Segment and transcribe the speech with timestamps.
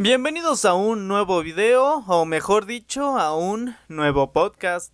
[0.00, 4.92] Bienvenidos a un nuevo video, o mejor dicho, a un nuevo podcast.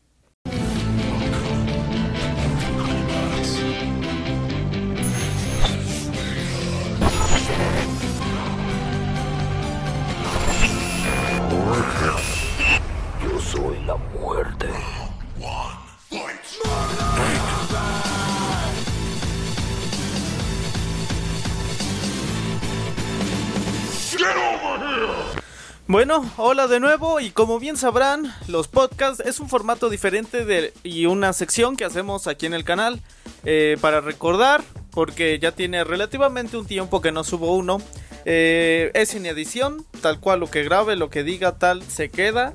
[25.87, 30.73] Bueno, hola de nuevo y como bien sabrán, los podcasts es un formato diferente de,
[30.83, 33.03] y una sección que hacemos aquí en el canal
[33.45, 37.83] eh, para recordar, porque ya tiene relativamente un tiempo que no subo uno.
[38.25, 42.55] Eh, es sin edición, tal cual lo que grabe, lo que diga, tal se queda.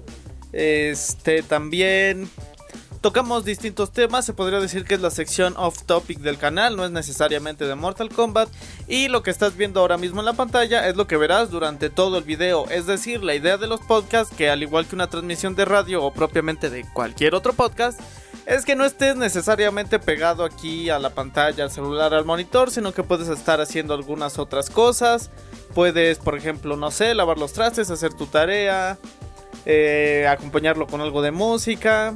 [0.52, 2.28] Este también
[3.02, 6.84] tocamos distintos temas, se podría decir que es la sección off topic del canal, no
[6.84, 8.50] es necesariamente de Mortal Kombat.
[8.88, 11.90] Y lo que estás viendo ahora mismo en la pantalla es lo que verás durante
[11.90, 12.70] todo el video.
[12.70, 16.04] Es decir, la idea de los podcasts, que al igual que una transmisión de radio
[16.04, 18.00] o propiamente de cualquier otro podcast,
[18.46, 22.92] es que no estés necesariamente pegado aquí a la pantalla, al celular, al monitor, sino
[22.92, 25.30] que puedes estar haciendo algunas otras cosas.
[25.76, 28.98] Puedes, por ejemplo, no sé, lavar los trastes, hacer tu tarea,
[29.66, 32.16] eh, acompañarlo con algo de música,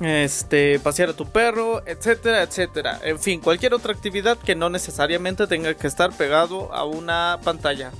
[0.00, 3.00] este, pasear a tu perro, etcétera, etcétera.
[3.02, 7.92] En fin, cualquier otra actividad que no necesariamente tenga que estar pegado a una pantalla.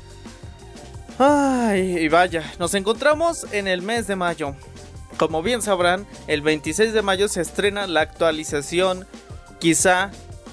[1.19, 4.55] Ay, y vaya, nos encontramos en el mes de mayo.
[5.17, 9.07] Como bien sabrán, el 26 de mayo se estrena la actualización,
[9.59, 10.11] quizá,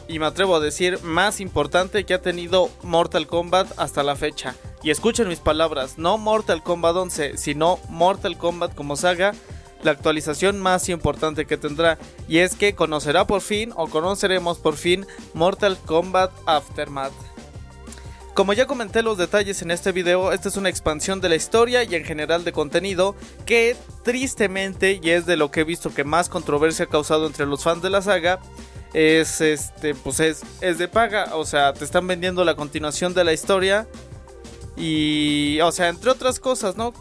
[0.08, 4.56] y me atrevo a decir, más importante que ha tenido Mortal Kombat hasta la fecha.
[4.82, 9.34] Y escuchen mis palabras, no Mortal Kombat 11, sino Mortal Kombat como saga
[9.84, 14.76] la actualización más importante que tendrá y es que conocerá por fin o conoceremos por
[14.76, 17.14] fin Mortal Kombat Aftermath.
[18.34, 21.84] Como ya comenté los detalles en este video, esta es una expansión de la historia
[21.84, 26.04] y en general de contenido que tristemente, y es de lo que he visto que
[26.04, 28.40] más controversia ha causado entre los fans de la saga,
[28.94, 33.24] es este, pues es, es de paga, o sea, te están vendiendo la continuación de
[33.24, 33.88] la historia
[34.76, 36.92] y, o sea, entre otras cosas, ¿no?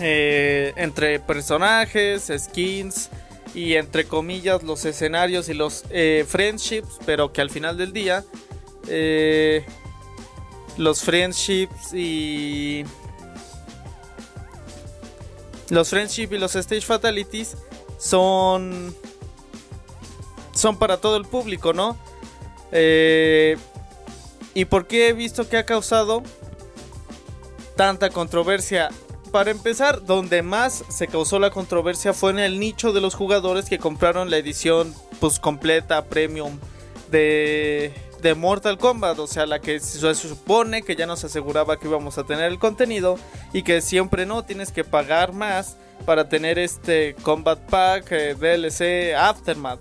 [0.00, 3.10] Eh, entre personajes, skins
[3.54, 8.24] y entre comillas los escenarios y los eh, friendships, pero que al final del día
[8.88, 9.64] eh,
[10.76, 12.84] los friendships y
[15.70, 17.56] los friendships y los stage fatalities
[17.96, 18.92] son
[20.52, 21.96] son para todo el público, ¿no?
[24.56, 26.24] ¿Y por qué he visto que ha causado
[27.76, 28.90] tanta controversia?
[29.34, 33.68] Para empezar, donde más se causó la controversia fue en el nicho de los jugadores
[33.68, 36.56] que compraron la edición pues completa, premium
[37.10, 41.88] de, de Mortal Kombat, o sea, la que se supone que ya nos aseguraba que
[41.88, 43.18] íbamos a tener el contenido
[43.52, 49.16] y que siempre no tienes que pagar más para tener este Combat Pack, eh, DLC,
[49.16, 49.80] Aftermath.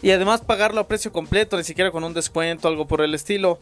[0.00, 3.58] Y además pagarlo a precio completo, ni siquiera con un descuento, algo por el estilo.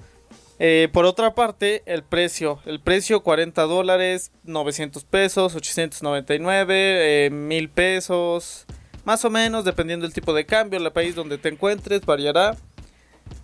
[0.64, 2.60] Eh, por otra parte, el precio.
[2.66, 8.66] El precio 40 dólares, 900 pesos, 899, eh, 1000 pesos.
[9.04, 12.56] Más o menos, dependiendo del tipo de cambio, el país donde te encuentres, variará.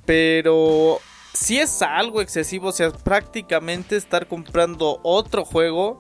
[0.06, 1.00] Pero
[1.32, 5.98] si es algo excesivo, o sea, prácticamente estar comprando otro juego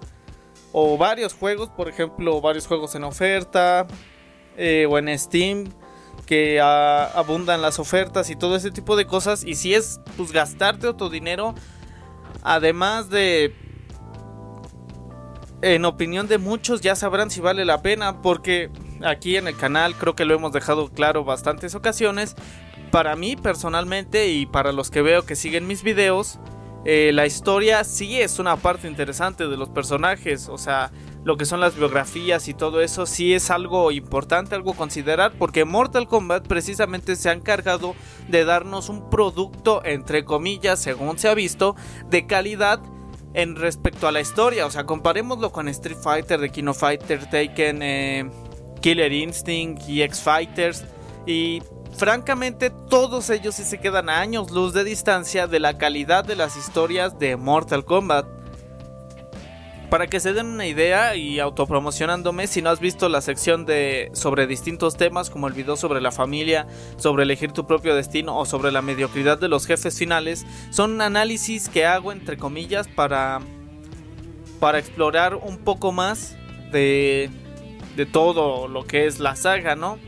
[0.70, 3.88] o varios juegos, por ejemplo, varios juegos en oferta
[4.56, 5.64] eh, o en Steam
[6.28, 9.44] que abundan las ofertas y todo ese tipo de cosas.
[9.44, 11.54] Y si es pues gastarte otro dinero,
[12.42, 13.56] además de...
[15.62, 18.70] En opinión de muchos ya sabrán si vale la pena porque
[19.02, 22.36] aquí en el canal creo que lo hemos dejado claro bastantes ocasiones.
[22.90, 26.38] Para mí personalmente y para los que veo que siguen mis videos,
[26.84, 30.50] eh, la historia sí es una parte interesante de los personajes.
[30.50, 30.92] O sea,
[31.24, 35.64] lo que son las biografías y todo eso sí es algo importante, algo considerar, porque
[35.64, 37.94] Mortal Kombat precisamente se ha encargado
[38.28, 41.76] de darnos un producto, entre comillas, según se ha visto,
[42.08, 42.80] de calidad
[43.34, 44.66] en respecto a la historia.
[44.66, 48.30] O sea, comparémoslo con Street Fighter, The Kino Fighter, Taken, eh,
[48.80, 50.84] Killer Instinct y X Fighters.
[51.26, 51.62] Y
[51.96, 56.36] francamente todos ellos sí se quedan a años luz de distancia de la calidad de
[56.36, 58.37] las historias de Mortal Kombat.
[59.90, 64.10] Para que se den una idea y autopromocionándome, si no has visto la sección de
[64.12, 66.66] sobre distintos temas como el video sobre la familia,
[66.98, 71.70] sobre elegir tu propio destino o sobre la mediocridad de los jefes finales, son análisis
[71.70, 73.40] que hago entre comillas para
[74.60, 76.36] para explorar un poco más
[76.70, 77.30] de
[77.96, 79.98] de todo lo que es la saga, ¿no?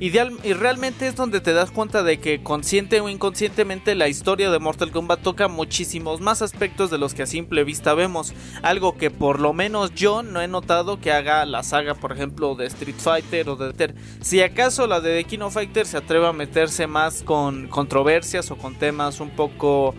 [0.00, 4.60] Y, realmente es donde te das cuenta de que consciente o inconscientemente la historia de
[4.60, 8.32] Mortal Kombat toca muchísimos más aspectos de los que a simple vista vemos.
[8.62, 12.54] Algo que por lo menos yo no he notado que haga la saga, por ejemplo,
[12.54, 13.96] de Street Fighter o de Ter.
[14.20, 18.52] Si acaso la de The King of Fighter se atreve a meterse más con controversias
[18.52, 19.96] o con temas un poco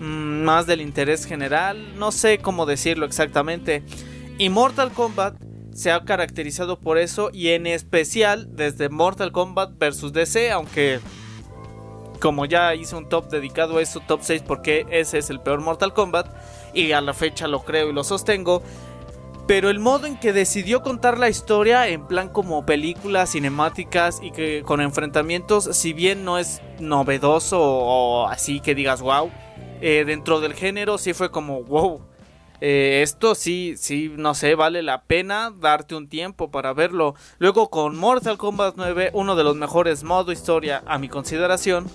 [0.00, 3.82] mm, más del interés general, no sé cómo decirlo exactamente.
[4.38, 5.36] Y Mortal Kombat
[5.74, 11.00] se ha caracterizado por eso y en especial desde Mortal Kombat vs DC, aunque
[12.20, 15.60] como ya hice un top dedicado a eso, top 6 porque ese es el peor
[15.60, 16.28] Mortal Kombat
[16.72, 18.62] y a la fecha lo creo y lo sostengo.
[19.46, 24.30] Pero el modo en que decidió contar la historia en plan como películas cinemáticas y
[24.30, 29.30] que con enfrentamientos, si bien no es novedoso o, así que digas wow,
[29.82, 32.13] eh, dentro del género sí fue como wow
[32.60, 37.14] eh, esto sí, sí, no sé, vale la pena darte un tiempo para verlo.
[37.38, 41.90] Luego con Mortal Kombat 9, uno de los mejores modo historia a mi consideración.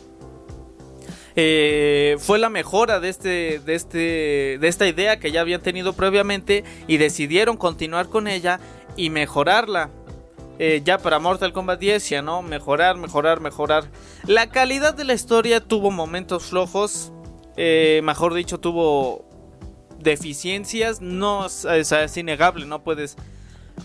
[1.35, 5.93] Eh, fue la mejora de este, de este, de esta idea que ya habían tenido
[5.93, 8.59] previamente y decidieron continuar con ella
[8.97, 9.89] y mejorarla.
[10.61, 13.85] Eh, ya para Mortal Kombat 10 ya no, mejorar, mejorar, mejorar.
[14.27, 17.13] La calidad de la historia tuvo momentos flojos,
[17.55, 19.28] mejor dicho, tuvo
[20.01, 23.15] deficiencias, no es, innegable, no puedes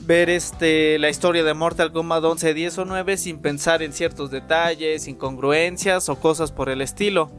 [0.00, 4.30] ver este la historia de Mortal Kombat 11, 10 o 9 sin pensar en ciertos
[4.30, 7.30] detalles, incongruencias o cosas por el estilo.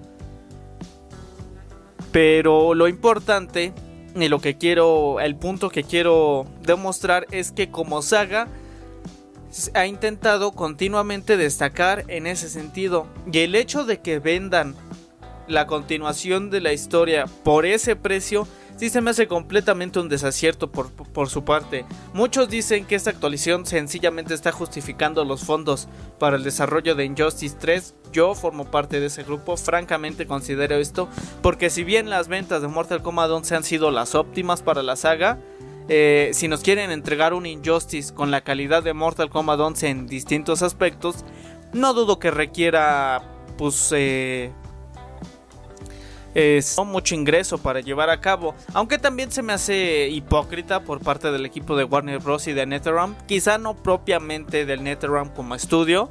[2.12, 3.74] Pero lo importante
[4.16, 8.48] y lo que quiero, el punto que quiero demostrar es que como saga
[9.74, 13.08] ha intentado continuamente destacar en ese sentido.
[13.32, 14.76] Y el hecho de que vendan
[15.48, 20.72] la continuación de la historia por ese precio sí se me hace completamente un desacierto
[20.72, 21.86] por, su parte.
[22.14, 25.88] Muchos dicen que esta actualización sencillamente está justificando los fondos
[26.20, 27.96] para el desarrollo de Injustice 3.
[28.12, 31.10] Yo formo parte de ese grupo, francamente considero esto,
[31.42, 34.96] porque si bien las ventas de Mortal Kombat 11 han sido las óptimas para la
[34.96, 35.40] saga,
[35.88, 40.08] eh, si nos quieren entregar un Injustice con la calidad de Mortal Kombat 11 en
[40.08, 41.26] distintos aspectos,
[41.74, 43.22] no dudo que requiera
[43.58, 44.52] pues eh,
[46.36, 51.32] es mucho ingreso para llevar a cabo, aunque también se me hace hipócrita por parte
[51.32, 52.48] del equipo de Warner Bros.
[52.48, 56.10] y de NetherRealm, quizá no propiamente del NetherRealm como estudio,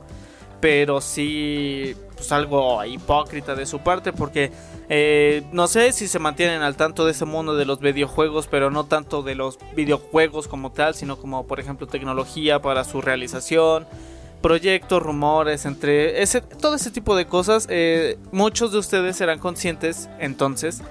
[0.61, 4.51] pero sí pues algo hipócrita de su parte porque
[4.89, 8.71] eh, no sé si se mantienen al tanto de ese mundo de los videojuegos, pero
[8.71, 13.87] no tanto de los videojuegos como tal, sino como por ejemplo tecnología para su realización
[14.45, 20.11] proyectos, rumores, entre ese, todo ese tipo de cosas, eh, muchos de ustedes serán conscientes
[20.19, 20.83] entonces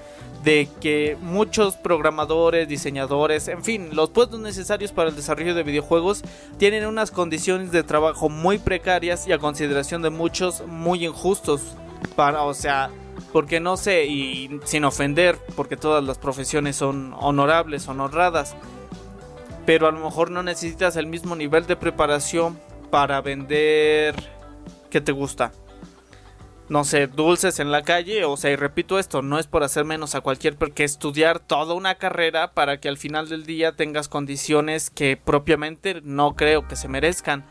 [0.42, 6.24] de que muchos programadores, diseñadores, en fin, los puestos necesarios para el desarrollo de videojuegos
[6.58, 11.76] tienen unas condiciones de trabajo muy precarias y a consideración de muchos muy injustos.
[12.16, 12.90] Para, o sea,
[13.32, 18.56] porque no sé, y sin ofender, porque todas las profesiones son honorables, son honradas,
[19.64, 22.58] pero a lo mejor no necesitas el mismo nivel de preparación
[22.90, 24.14] para vender...
[24.90, 25.52] ¿Qué te gusta?
[26.68, 29.84] No sé, dulces en la calle, o sea, y repito esto, no es por hacer
[29.84, 34.08] menos a cualquier, porque estudiar toda una carrera para que al final del día tengas
[34.08, 37.44] condiciones que propiamente no creo que se merezcan.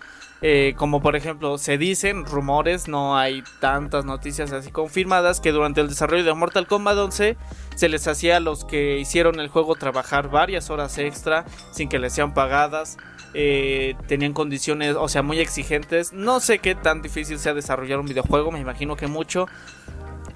[0.45, 5.79] Eh, como por ejemplo, se dicen rumores, no hay tantas noticias así confirmadas, que durante
[5.79, 7.37] el desarrollo de Mortal Kombat 11
[7.75, 11.97] se les hacía a los que hicieron el juego trabajar varias horas extra sin que
[11.97, 12.97] les sean pagadas.
[13.33, 16.11] Eh, tenían condiciones, o sea, muy exigentes.
[16.11, 19.47] No sé qué tan difícil sea desarrollar un videojuego, me imagino que mucho.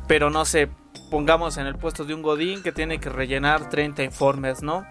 [0.08, 0.70] Pero no sé,
[1.12, 4.88] pongamos en el puesto de un Godín que tiene que rellenar 30 informes, ¿no?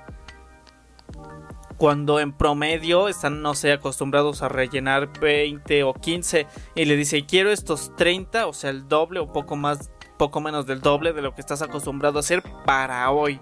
[1.76, 7.26] Cuando en promedio están, no sé, acostumbrados a rellenar 20 o 15 y le dice,
[7.26, 11.22] quiero estos 30, o sea, el doble o poco más, poco menos del doble de
[11.22, 13.40] lo que estás acostumbrado a hacer para hoy.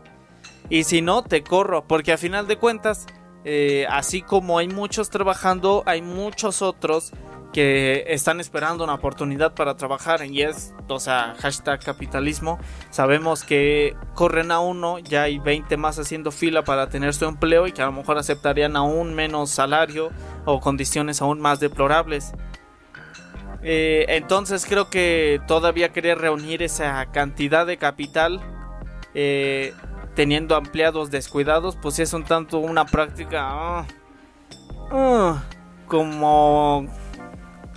[0.70, 3.06] Y si no, te corro, porque a final de cuentas,
[3.44, 7.12] eh, así como hay muchos trabajando, hay muchos otros
[7.54, 12.58] que están esperando una oportunidad para trabajar y es, o sea, hashtag capitalismo.
[12.90, 17.68] Sabemos que corren a uno, ya hay 20 más haciendo fila para tener su empleo
[17.68, 20.11] y que a lo mejor aceptarían aún menos salario
[20.44, 22.32] o condiciones aún más deplorables.
[23.62, 28.40] Eh, entonces creo que todavía querer reunir esa cantidad de capital
[29.14, 29.73] eh,
[30.16, 33.87] teniendo empleados descuidados, pues es un tanto una práctica ah,
[34.90, 35.44] ah,
[35.87, 36.88] como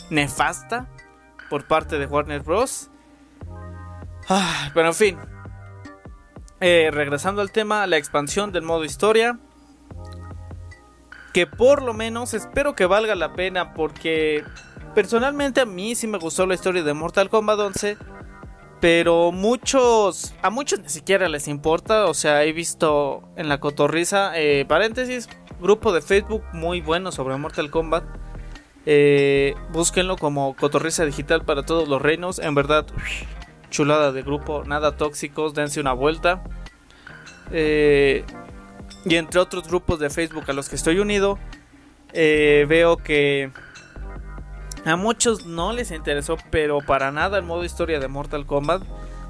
[0.10, 0.88] nefasta
[1.50, 2.90] por parte de Warner Bros.
[4.30, 5.18] Ah, pero en fin.
[6.60, 9.40] Eh, regresando al tema, la expansión del modo historia.
[11.34, 14.44] Que por lo menos espero que valga la pena porque
[14.98, 17.98] Personalmente a mí sí me gustó la historia de Mortal Kombat 11.
[18.82, 22.08] Pero muchos, a muchos ni siquiera les importa.
[22.08, 25.30] O sea, he visto en la cotorriza, eh, paréntesis,
[25.62, 28.06] grupo de Facebook muy bueno sobre Mortal Kombat.
[28.90, 32.40] Eh, búsquenlo como Cotorriza Digital para todos los reinos.
[32.40, 32.86] En verdad,
[33.70, 36.42] chulada de grupo, nada tóxicos, dense una vuelta.
[37.52, 38.24] Eh,
[39.04, 41.38] y entre otros grupos de Facebook a los que estoy unido,
[42.14, 43.52] eh, veo que
[44.86, 48.84] a muchos no les interesó, pero para nada el modo historia de Mortal Kombat.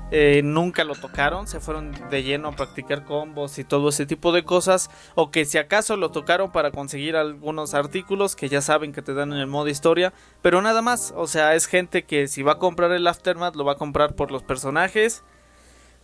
[0.10, 4.32] Eh, nunca lo tocaron, se fueron de lleno a practicar combos y todo ese tipo
[4.32, 8.94] de cosas, o que si acaso lo tocaron para conseguir algunos artículos que ya saben
[8.94, 12.30] que te dan en el modo historia, pero nada más, o sea, es gente que
[12.30, 15.24] si va a comprar el Aftermath lo va a comprar por los personajes,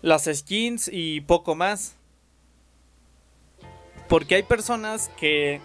[0.02, 1.96] las skins y poco más.
[4.10, 5.62] Porque hay personas que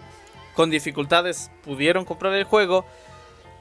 [0.55, 2.87] con dificultades pudieron comprar el juego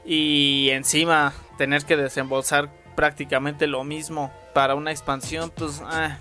[0.05, 5.81] y encima tener que desembolsar prácticamente lo mismo para una expansión, pues...
[5.85, 6.17] Ah.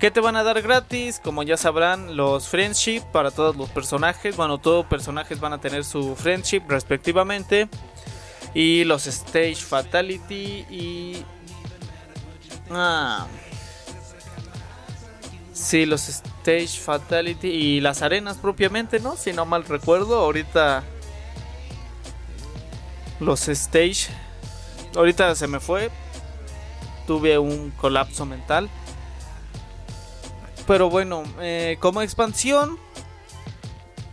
[0.00, 1.20] ¿Qué te van a dar gratis?
[1.22, 4.34] Como ya sabrán, los friendship para todos los personajes.
[4.34, 7.68] Bueno, todos personajes van a tener su friendship respectivamente.
[8.54, 11.24] Y los stage fatality y...
[12.70, 13.26] Ah.
[15.52, 19.16] Sí, los stage fatality y las arenas propiamente, ¿no?
[19.16, 20.82] Si no mal recuerdo, ahorita...
[23.20, 24.08] Los stage...
[24.94, 25.90] Ahorita se me fue,
[27.06, 28.68] tuve un colapso mental.
[30.66, 32.78] Pero bueno, eh, como expansión,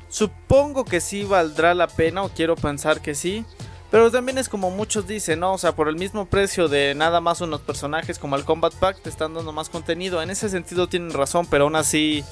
[0.09, 3.45] supongo que sí valdrá la pena, o quiero pensar que sí.
[3.91, 5.53] Pero también es como muchos dicen, ¿no?
[5.53, 9.01] O sea, por el mismo precio de nada más unos personajes como el Combat Pack
[9.01, 10.21] te están dando más contenido.
[10.21, 12.23] En ese sentido tienen razón, pero aún así...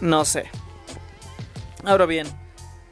[0.00, 0.48] No sé.
[1.84, 2.28] Ahora bien,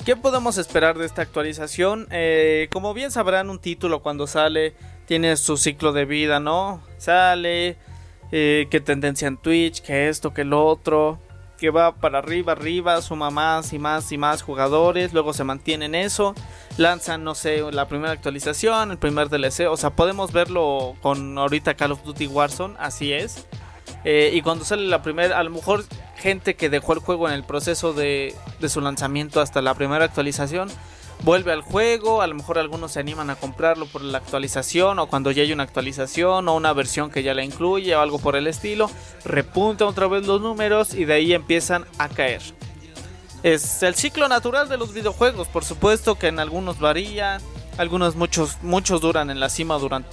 [0.06, 2.06] ¿qué podemos esperar de esta actualización?
[2.12, 4.72] Eh, como bien sabrán, un título cuando sale
[5.04, 6.80] tiene su ciclo de vida, ¿no?
[6.96, 7.76] Sale,
[8.30, 11.18] eh, que tendencia en Twitch, que esto, que lo otro,
[11.58, 15.86] que va para arriba, arriba, suma más y más y más jugadores, luego se mantiene
[15.86, 16.36] en eso,
[16.76, 21.74] lanzan, no sé, la primera actualización, el primer DLC, o sea, podemos verlo con ahorita
[21.74, 23.48] Call of Duty Warzone, así es.
[24.04, 25.84] Eh, y cuando sale la primera, a lo mejor
[26.16, 30.04] gente que dejó el juego en el proceso de, de su lanzamiento hasta la primera
[30.04, 30.68] actualización,
[31.22, 35.06] vuelve al juego, a lo mejor algunos se animan a comprarlo por la actualización o
[35.06, 38.36] cuando ya hay una actualización o una versión que ya la incluye o algo por
[38.36, 38.90] el estilo,
[39.24, 42.42] repunta otra vez los números y de ahí empiezan a caer.
[43.42, 47.38] Es el ciclo natural de los videojuegos, por supuesto que en algunos varía,
[47.78, 50.08] algunos muchos muchos duran en la cima durante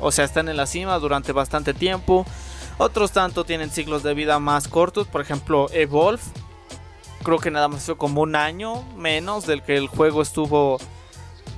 [0.00, 2.26] o sea, están en la cima durante bastante tiempo.
[2.80, 6.22] Otros tanto tienen ciclos de vida más cortos, por ejemplo, Evolve.
[7.22, 10.78] Creo que nada más fue como un año menos del que el juego estuvo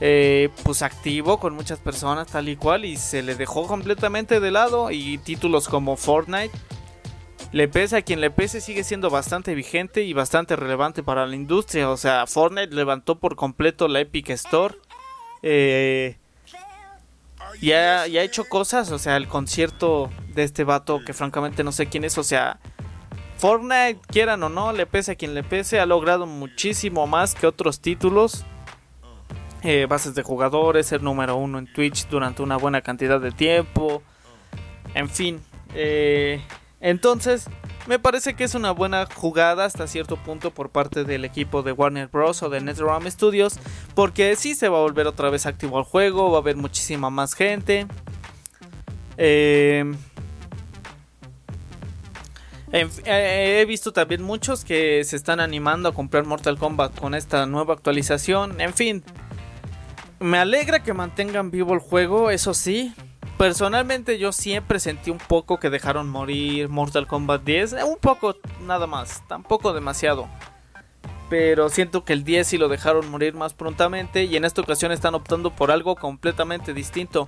[0.01, 4.51] eh, pues activo con muchas personas tal y cual y se le dejó completamente de
[4.51, 6.51] lado y títulos como Fortnite.
[7.53, 11.37] Le pese a quien le pese sigue siendo bastante vigente y bastante relevante para la
[11.37, 11.89] industria.
[11.91, 14.75] O sea Fortnite levantó por completo la Epic Store.
[15.43, 16.19] Eh,
[17.61, 21.87] y, ha, hecho cosas o sea el concierto de este vato que francamente no sé
[21.87, 22.59] quién es o sea
[23.43, 27.49] Fortnite, quieran o no, le pese a quien le pese, ha logrado muchísimo más que
[27.49, 28.45] otros títulos.
[29.65, 34.01] Eh, bases de jugadores, ser número uno en Twitch durante una buena cantidad de tiempo.
[34.95, 35.41] En fin.
[35.75, 36.41] Eh,
[36.83, 37.49] entonces,
[37.87, 41.71] me parece que es una buena jugada hasta cierto punto por parte del equipo de
[41.71, 42.43] Warner Bros.
[42.43, 43.59] o de NetherRealm Studios.
[43.95, 47.09] Porque sí se va a volver otra vez activo el juego, va a haber muchísima
[47.09, 47.87] más gente.
[49.17, 49.95] Eh,
[52.73, 57.47] eh, he visto también muchos que se están animando a comprar Mortal Kombat con esta
[57.47, 58.61] nueva actualización.
[58.61, 59.05] En fin,
[60.19, 62.93] me alegra que mantengan vivo el juego, eso sí.
[63.43, 67.73] Personalmente yo siempre sentí un poco que dejaron morir Mortal Kombat 10.
[67.89, 68.37] Un poco
[68.69, 70.29] nada más, tampoco demasiado.
[71.29, 74.93] Pero siento que el 10 sí lo dejaron morir más prontamente y en esta ocasión
[74.93, 77.27] están optando por algo completamente distinto.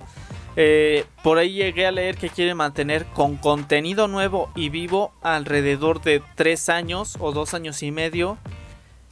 [0.55, 5.99] Eh, por ahí llegué a leer que quieren mantener con contenido nuevo y vivo alrededor
[6.01, 8.37] de 3 años o 2 años y medio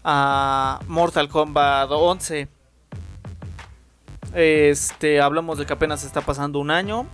[0.06, 2.53] a Mortal Kombat 11.
[4.34, 7.06] Este, hablamos de que apenas está pasando un año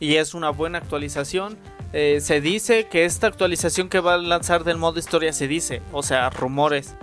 [0.00, 1.58] y es una buena actualización.
[1.92, 5.82] Eh, se dice que esta actualización que va a lanzar del modo historia se dice,
[5.92, 6.94] o sea, rumores.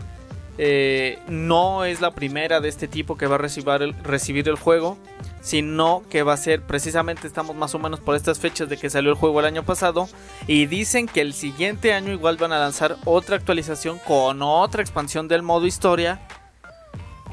[0.57, 4.97] Eh, no es la primera de este tipo que va a recibir el juego
[5.45, 8.89] sino que va a ser precisamente estamos más o menos por estas fechas de que
[8.89, 10.09] salió el juego el año pasado
[10.47, 15.27] y dicen que el siguiente año igual van a lanzar otra actualización con otra expansión
[15.27, 16.19] del modo historia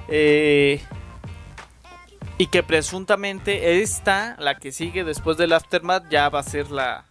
[0.09, 0.83] Eh,
[2.43, 7.05] y que presuntamente esta, la que sigue después del Aftermath, ya va a ser la,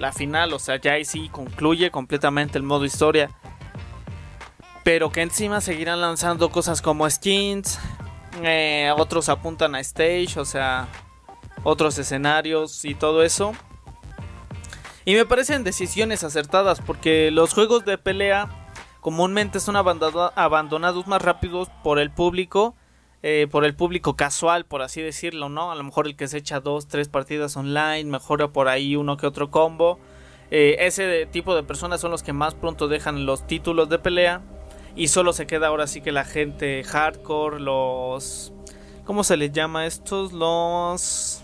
[0.00, 0.52] la final.
[0.54, 3.30] O sea, ya ahí sí concluye completamente el modo historia.
[4.82, 7.78] Pero que encima seguirán lanzando cosas como skins.
[8.42, 10.88] Eh, otros apuntan a stage, o sea,
[11.62, 13.52] otros escenarios y todo eso.
[15.04, 18.48] Y me parecen decisiones acertadas porque los juegos de pelea
[19.00, 22.74] comúnmente son abandonados más rápidos por el público,
[23.22, 25.70] eh, por el público casual, por así decirlo, ¿no?
[25.70, 29.16] A lo mejor el que se echa dos, tres partidas online, mejora por ahí uno
[29.16, 29.98] que otro combo.
[30.50, 34.42] Eh, ese tipo de personas son los que más pronto dejan los títulos de pelea
[34.94, 38.52] y solo se queda ahora sí que la gente hardcore, los...
[39.04, 40.32] ¿Cómo se les llama estos?
[40.32, 41.42] Los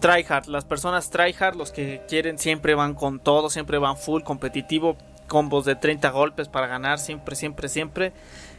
[0.00, 4.96] tryhard, las personas tryhard, los que quieren siempre van con todo, siempre van full competitivo,
[5.26, 8.12] combos de 30 golpes para ganar, siempre, siempre, siempre.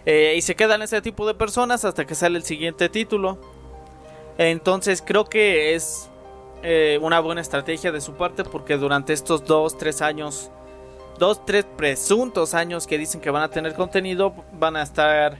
[0.05, 3.37] Eh, y se quedan ese tipo de personas hasta que sale el siguiente título.
[4.37, 6.09] Entonces creo que es
[6.63, 10.51] eh, una buena estrategia de su parte porque durante estos 2, 3 años,
[11.19, 15.39] 2, 3 presuntos años que dicen que van a tener contenido, van a estar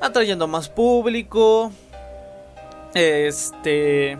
[0.00, 1.72] atrayendo más público.
[2.94, 4.16] Este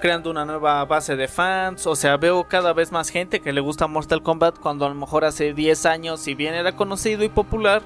[0.00, 1.86] creando una nueva base de fans.
[1.86, 4.94] O sea, veo cada vez más gente que le gusta Mortal Kombat cuando a lo
[4.94, 7.82] mejor hace 10 años, si bien era conocido y popular,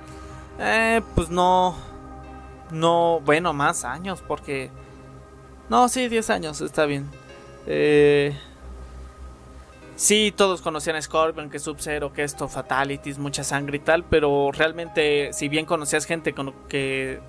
[0.61, 1.75] eh, pues no,
[2.71, 4.71] no, bueno, más años, porque...
[5.69, 7.09] No, sí, 10 años, está bien.
[7.67, 8.37] Eh,
[9.97, 14.51] sí, todos conocían a Scorpion, que Sub-Zero, que esto, Fatalities, mucha sangre y tal, pero
[14.53, 17.21] realmente, si bien conocías gente con, que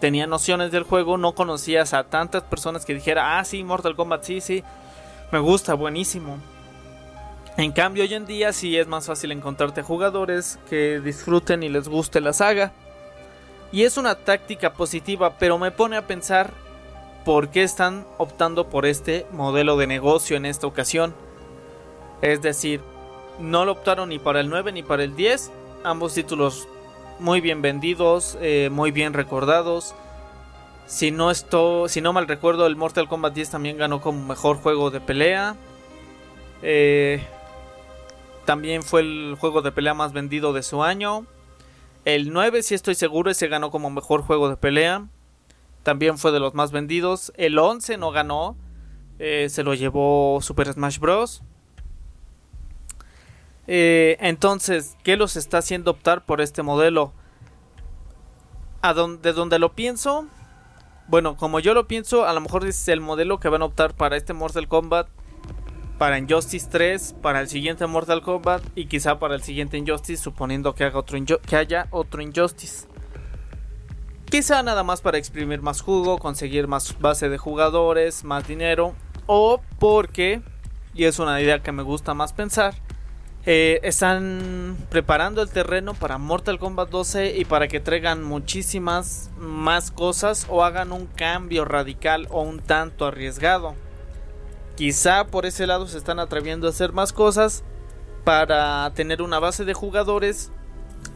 [0.00, 4.24] tenía nociones del juego, no conocías a tantas personas que dijera, ah, sí, Mortal Kombat,
[4.24, 4.64] sí, sí,
[5.32, 6.38] me gusta, buenísimo.
[7.60, 11.88] En cambio, hoy en día sí es más fácil encontrarte jugadores que disfruten y les
[11.88, 12.72] guste la saga.
[13.70, 16.54] Y es una táctica positiva, pero me pone a pensar
[17.22, 21.14] por qué están optando por este modelo de negocio en esta ocasión.
[22.22, 22.80] Es decir,
[23.38, 25.52] no lo optaron ni para el 9 ni para el 10.
[25.84, 26.66] Ambos títulos
[27.18, 29.94] muy bien vendidos, eh, muy bien recordados.
[30.86, 34.56] Si no, esto, si no mal recuerdo, el Mortal Kombat 10 también ganó como mejor
[34.56, 35.56] juego de pelea.
[36.62, 37.22] Eh,
[38.50, 41.24] también fue el juego de pelea más vendido de su año.
[42.04, 45.06] El 9, si estoy seguro, ese ganó como mejor juego de pelea.
[45.84, 47.32] También fue de los más vendidos.
[47.36, 48.56] El 11 no ganó.
[49.20, 51.44] Eh, se lo llevó Super Smash Bros.
[53.68, 57.12] Eh, entonces, ¿qué los está haciendo optar por este modelo?
[58.82, 60.26] ¿A de donde lo pienso?
[61.06, 63.94] Bueno, como yo lo pienso, a lo mejor es el modelo que van a optar
[63.94, 65.06] para este Mortal Kombat,
[66.00, 70.74] para Injustice 3, para el siguiente Mortal Kombat y quizá para el siguiente Injustice, suponiendo
[70.74, 72.88] que, haga otro que haya otro Injustice.
[74.24, 78.94] Quizá nada más para exprimir más jugo, conseguir más base de jugadores, más dinero,
[79.26, 80.40] o porque,
[80.94, 82.72] y es una idea que me gusta más pensar,
[83.44, 89.90] eh, están preparando el terreno para Mortal Kombat 12 y para que traigan muchísimas más
[89.90, 93.74] cosas o hagan un cambio radical o un tanto arriesgado.
[94.80, 97.64] Quizá por ese lado se están atreviendo a hacer más cosas
[98.24, 100.50] para tener una base de jugadores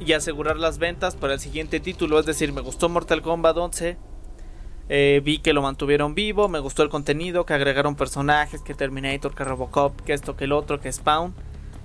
[0.01, 2.21] y asegurar las ventas para el siguiente título.
[2.21, 3.97] Es decir, me gustó Mortal Kombat 11.
[4.91, 9.35] Eh, vi que lo mantuvieron vivo, me gustó el contenido, que agregaron personajes, que Terminator,
[9.35, 11.33] que Robocop, que esto, que el otro, que Spawn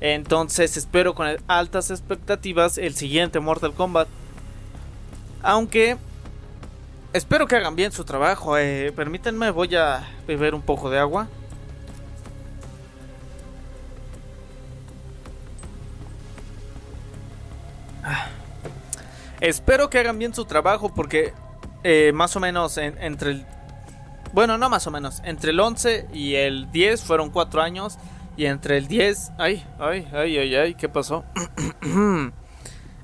[0.01, 4.09] entonces espero con altas expectativas el siguiente Mortal Kombat.
[5.43, 5.95] Aunque
[7.13, 8.57] espero que hagan bien su trabajo.
[8.57, 11.29] Eh, permítanme, voy a beber un poco de agua.
[19.41, 21.33] Espero que hagan bien su trabajo porque
[21.83, 23.45] eh, más o menos entre el...
[24.33, 25.21] Bueno, no más o menos.
[25.23, 27.97] Entre el 11 y el 10 fueron 4 años.
[28.37, 31.25] Y entre el 10, ay, ay, ay, ay, ay, ¿qué pasó?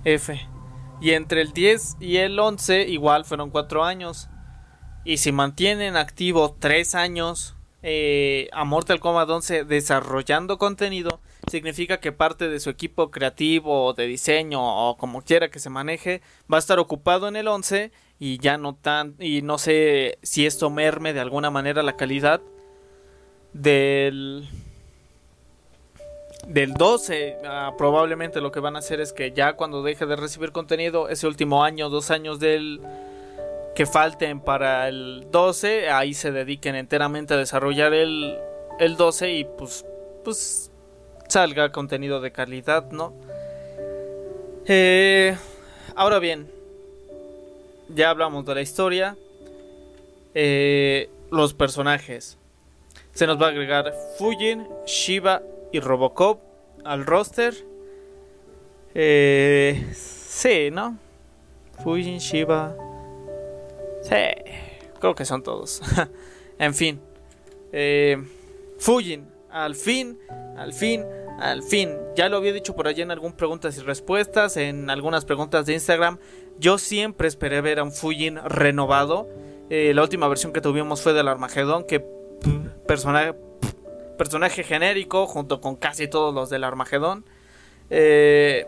[0.05, 0.47] F.
[1.01, 4.29] Y entre el 10 y el 11 igual fueron 4 años.
[5.03, 12.11] Y si mantienen activo 3 años eh, a Mortal Kombat 11 desarrollando contenido, significa que
[12.11, 16.57] parte de su equipo creativo o de diseño o como quiera que se maneje va
[16.57, 20.69] a estar ocupado en el 11 y ya no tan y no sé si esto
[20.69, 22.41] merme de alguna manera la calidad
[23.53, 24.47] del
[26.47, 30.15] del 12 ah, probablemente lo que van a hacer es que ya cuando deje de
[30.15, 32.81] recibir contenido ese último año, dos años del
[33.75, 38.37] que falten para el 12, ahí se dediquen enteramente a desarrollar el,
[38.79, 39.85] el 12 y pues
[40.23, 40.71] pues
[41.27, 43.13] salga contenido de calidad, ¿no?
[44.67, 45.37] Eh,
[45.95, 46.49] ahora bien,
[47.89, 49.17] ya hablamos de la historia.
[50.33, 52.37] Eh, los personajes.
[53.13, 56.41] Se nos va a agregar Fujin, Shiva y Robocop
[56.83, 57.53] al roster.
[58.93, 60.97] Eh, sí, ¿no?
[61.83, 62.75] Fujin, Shiva.
[64.01, 64.51] Sí,
[64.99, 65.81] creo que son todos.
[66.59, 66.99] en fin.
[67.71, 68.17] Eh,
[68.79, 70.19] Fujin, al fin,
[70.57, 71.05] al fin,
[71.39, 71.97] al fin.
[72.15, 75.73] Ya lo había dicho por allí en algunas preguntas y respuestas, en algunas preguntas de
[75.73, 76.19] Instagram.
[76.59, 79.29] Yo siempre esperé ver a un Fujin renovado.
[79.69, 82.05] Eh, la última versión que tuvimos fue del Armagedón, que
[82.85, 83.33] personaje,
[84.17, 87.25] personaje genérico junto con casi todos los del Armagedón.
[87.89, 88.67] Eh,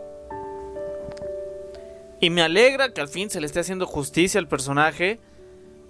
[2.20, 5.20] y me alegra que al fin se le esté haciendo justicia al personaje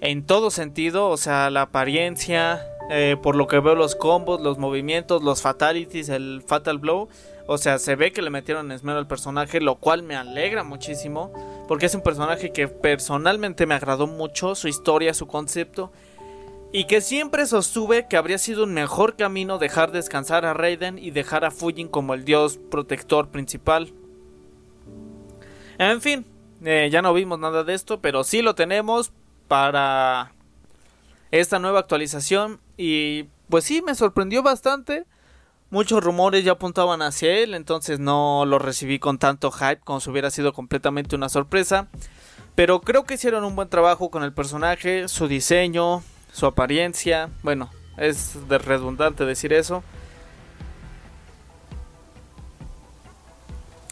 [0.00, 4.58] en todo sentido, o sea, la apariencia, eh, por lo que veo los combos, los
[4.58, 7.08] movimientos, los fatalities, el fatal blow.
[7.46, 11.32] O sea, se ve que le metieron esmero al personaje, lo cual me alegra muchísimo,
[11.66, 15.90] porque es un personaje que personalmente me agradó mucho, su historia, su concepto,
[16.72, 21.10] y que siempre sostuve que habría sido un mejor camino dejar descansar a Raiden y
[21.10, 23.94] dejar a Fujin como el dios protector principal.
[25.78, 26.26] En fin,
[26.64, 29.12] eh, ya no vimos nada de esto, pero sí lo tenemos
[29.46, 30.32] para
[31.30, 35.06] esta nueva actualización y pues sí, me sorprendió bastante.
[35.70, 40.08] Muchos rumores ya apuntaban hacia él, entonces no lo recibí con tanto hype como si
[40.10, 41.88] hubiera sido completamente una sorpresa.
[42.54, 47.30] Pero creo que hicieron un buen trabajo con el personaje, su diseño, su apariencia.
[47.42, 49.82] Bueno, es redundante decir eso.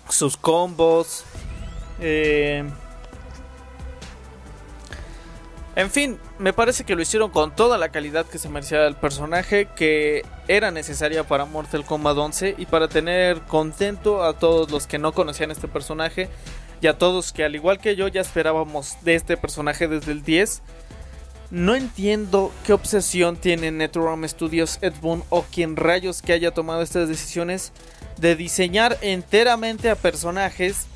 [0.09, 1.25] Sus combos.
[2.01, 2.64] Eh,
[5.76, 8.96] en fin, me parece que lo hicieron con toda la calidad que se merecía el
[8.96, 14.86] personaje, que era necesaria para Mortal Kombat 11 y para tener contento a todos los
[14.86, 16.30] que no conocían este personaje
[16.80, 20.22] y a todos que al igual que yo ya esperábamos de este personaje desde el
[20.22, 20.62] 10.
[21.50, 26.80] No entiendo qué obsesión tiene NetherRealm Studios Ed Boon o quien rayos que haya tomado
[26.80, 27.72] estas decisiones
[28.16, 30.86] de diseñar enteramente a personajes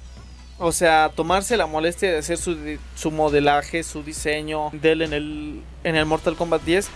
[0.63, 5.63] o sea, tomarse la molestia de hacer su, modelaje, su diseño de él en el,
[5.85, 6.89] en el Mortal Kombat 10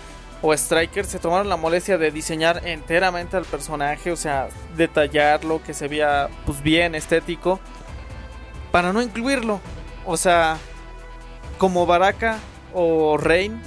[0.42, 5.72] o Striker, se tomaron la molestia de diseñar enteramente al personaje, o sea, detallarlo, que
[5.72, 7.59] se vea pues bien estético,
[8.70, 9.62] para no incluirlo.
[10.05, 10.59] O sea,
[11.57, 12.40] como Baraka
[12.74, 13.59] o Rain,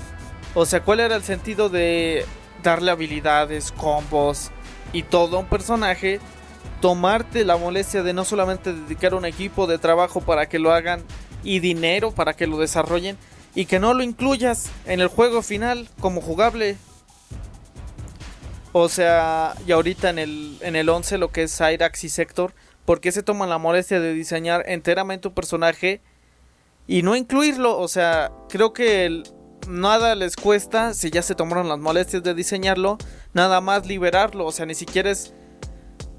[0.53, 2.23] o sea, ¿cuál era el sentido de
[2.61, 4.51] darle habilidades, combos
[4.93, 6.19] y todo a un personaje
[6.81, 11.03] tomarte la molestia de no solamente dedicar un equipo de trabajo para que lo hagan
[11.43, 13.17] y dinero para que lo desarrollen
[13.55, 16.77] y que no lo incluyas en el juego final como jugable.
[18.71, 22.53] O sea, y ahorita en el, en el 11 lo que es Cyrax y Sector,
[22.85, 26.01] ¿por qué se toman la molestia de diseñar enteramente un personaje
[26.85, 27.79] y no incluirlo?
[27.79, 29.23] O sea, creo que
[29.67, 32.97] nada les cuesta si ya se tomaron las molestias de diseñarlo,
[33.33, 35.33] nada más liberarlo, o sea, ni siquiera es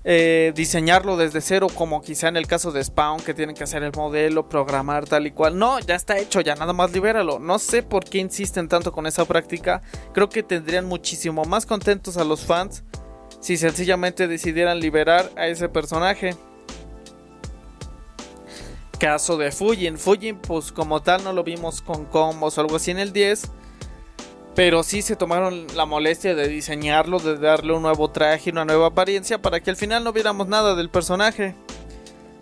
[0.04, 3.82] eh, diseñarlo desde cero, como quizá en el caso de Spawn, que tienen que hacer
[3.82, 5.58] el modelo, programar tal y cual.
[5.58, 7.38] No, ya está hecho, ya nada más libéralo.
[7.38, 9.82] No sé por qué insisten tanto con esa práctica.
[10.12, 12.84] Creo que tendrían muchísimo más contentos a los fans
[13.40, 16.37] si sencillamente decidieran liberar a ese personaje.
[18.98, 19.96] Caso de Fujin.
[19.96, 23.52] Fujin, pues como tal, no lo vimos con combos o algo así en el 10
[24.54, 28.88] pero sí se tomaron la molestia de diseñarlo, de darle un nuevo traje, una nueva
[28.88, 31.54] apariencia para que al final no viéramos nada del personaje.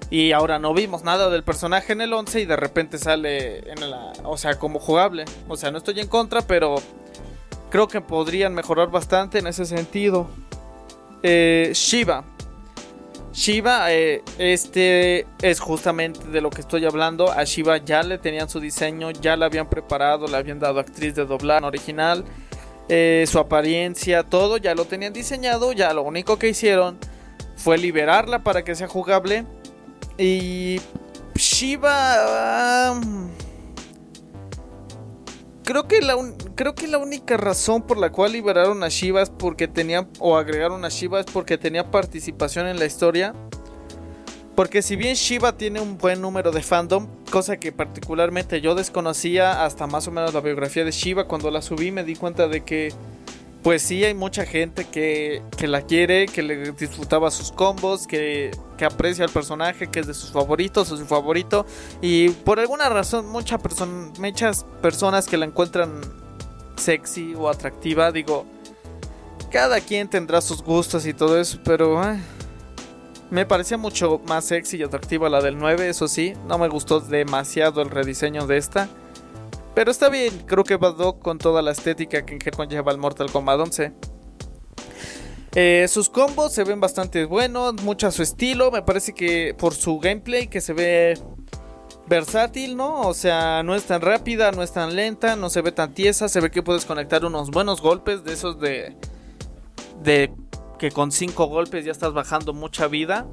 [0.09, 3.91] Y ahora no vimos nada del personaje en el 11 y de repente sale en
[3.91, 5.25] la, o sea, como jugable.
[5.49, 6.77] O sea, no estoy en contra, pero
[7.71, 10.29] creo que podrían mejorar bastante en ese sentido.
[11.23, 12.25] Eh, Shiva.
[13.37, 17.31] Shiva, eh, este es justamente de lo que estoy hablando.
[17.31, 21.15] A Shiva ya le tenían su diseño, ya la habían preparado, le habían dado actriz
[21.15, 22.25] de doblar original,
[22.89, 25.73] eh, su apariencia, todo ya lo tenían diseñado.
[25.73, 26.97] Ya lo único que hicieron
[27.57, 29.45] fue liberarla para que sea jugable.
[30.17, 30.81] Y
[31.35, 32.99] Shiva
[35.67, 36.15] creo que la
[36.55, 40.37] creo que la única razón por la cual liberaron a Shiva es porque tenía o
[40.37, 43.35] agregaron a Shiva es porque tenía participación en la historia.
[44.55, 49.65] Porque si bien Shiva tiene un buen número de fandom, cosa que particularmente yo desconocía
[49.65, 52.65] hasta más o menos la biografía de Shiva, cuando la subí me di cuenta de
[52.65, 52.93] que
[53.67, 59.25] pues sí hay mucha gente que, la quiere, que le disfrutaba sus combos, que, aprecia
[59.25, 61.67] al personaje, que es de sus favoritos o su favorito.
[62.01, 63.61] Y por alguna razón muchas
[64.81, 66.01] personas que la encuentran
[66.77, 68.47] sexy o atractiva, digo,
[69.51, 72.01] cada quien tendrá sus gustos y todo eso, pero
[73.33, 77.01] me parecía mucho más sexy y atractiva la del 9, eso sí, no me gustó
[77.01, 78.89] demasiado el rediseño de esta.
[79.77, 83.61] Pero está bien, creo que va con toda la estética que conlleva el Mortal Kombat
[83.61, 83.93] 11.
[85.55, 88.71] Eh, sus combos se ven bastante buenos, mucho a su estilo.
[88.71, 91.21] Me parece que por su gameplay que se ve
[92.09, 93.03] versátil, ¿no?
[93.03, 96.31] O sea, no es tan rápida, no es tan lenta, no se ve tan tiesa.
[96.31, 98.97] Se ve que puedes conectar unos buenos golpes de esos de.
[100.03, 100.33] de
[100.79, 103.27] que con 5 golpes ya estás bajando mucha vida.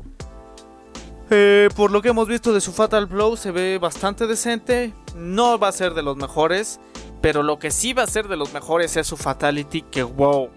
[1.36, 4.94] Eh, por lo que hemos visto de su Fatal Blow, se ve bastante decente.
[5.16, 6.80] No va a ser de los mejores.
[7.22, 9.82] Pero lo que sí va a ser de los mejores es su Fatality.
[9.82, 10.50] Que wow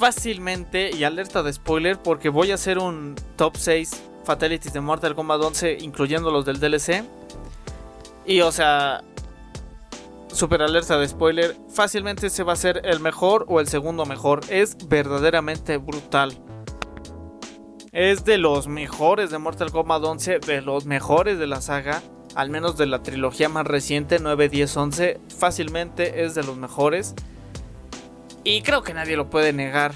[0.00, 5.14] fácilmente, y alerta de spoiler, porque voy a hacer un top 6 Fatalities de Mortal
[5.14, 7.04] Kombat 11, incluyendo los del DLC.
[8.24, 9.04] Y o sea,
[10.32, 14.40] super alerta de spoiler, fácilmente se va a ser el mejor o el segundo mejor.
[14.48, 16.32] Es verdaderamente brutal.
[17.92, 22.02] Es de los mejores de Mortal Kombat 11, de los mejores de la saga,
[22.36, 25.20] al menos de la trilogía más reciente, 9, 10, 11.
[25.36, 27.16] Fácilmente es de los mejores.
[28.44, 29.94] Y creo que nadie lo puede negar.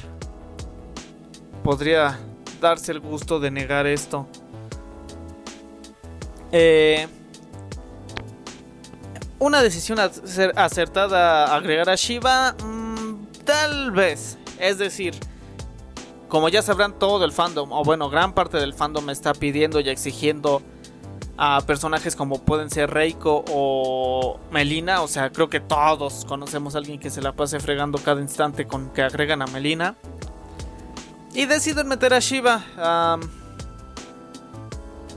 [1.62, 2.18] Podría
[2.60, 4.26] darse el gusto de negar esto.
[6.50, 7.06] Eh,
[9.38, 14.36] una decisión acertada agregar a Shiva, mm, tal vez.
[14.58, 15.14] Es decir,
[16.34, 19.88] como ya sabrán todo el fandom, o bueno, gran parte del fandom está pidiendo y
[19.88, 20.62] exigiendo
[21.36, 25.02] a personajes como pueden ser Reiko o Melina.
[25.02, 28.66] O sea, creo que todos conocemos a alguien que se la pase fregando cada instante
[28.66, 29.94] con que agregan a Melina.
[31.34, 32.64] Y deciden meter a Shiva.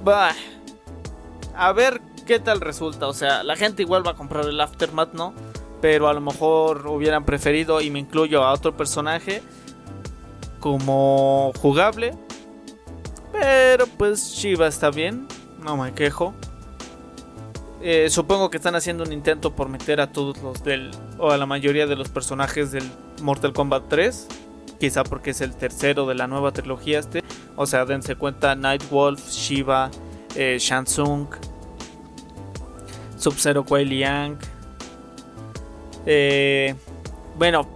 [0.04, 0.36] bah.
[1.56, 3.08] A ver qué tal resulta.
[3.08, 5.34] O sea, la gente igual va a comprar el Aftermath, ¿no?
[5.82, 9.42] Pero a lo mejor hubieran preferido, y me incluyo a otro personaje,
[10.60, 12.14] como jugable.
[13.32, 15.28] Pero pues Shiva está bien
[15.68, 16.34] no me quejo.
[17.82, 20.92] Eh, supongo que están haciendo un intento por meter a todos los del.
[21.20, 22.90] o a la mayoría de los personajes del
[23.22, 24.28] Mortal Kombat 3.
[24.80, 27.24] Quizá porque es el tercero de la nueva trilogía este.
[27.56, 29.90] O sea, dense cuenta Nightwolf, Shiva,
[30.36, 31.28] eh, Shansung,
[33.18, 34.38] Sub-Zero Kuei Liang.
[36.06, 36.76] Eh,
[37.36, 37.68] bueno,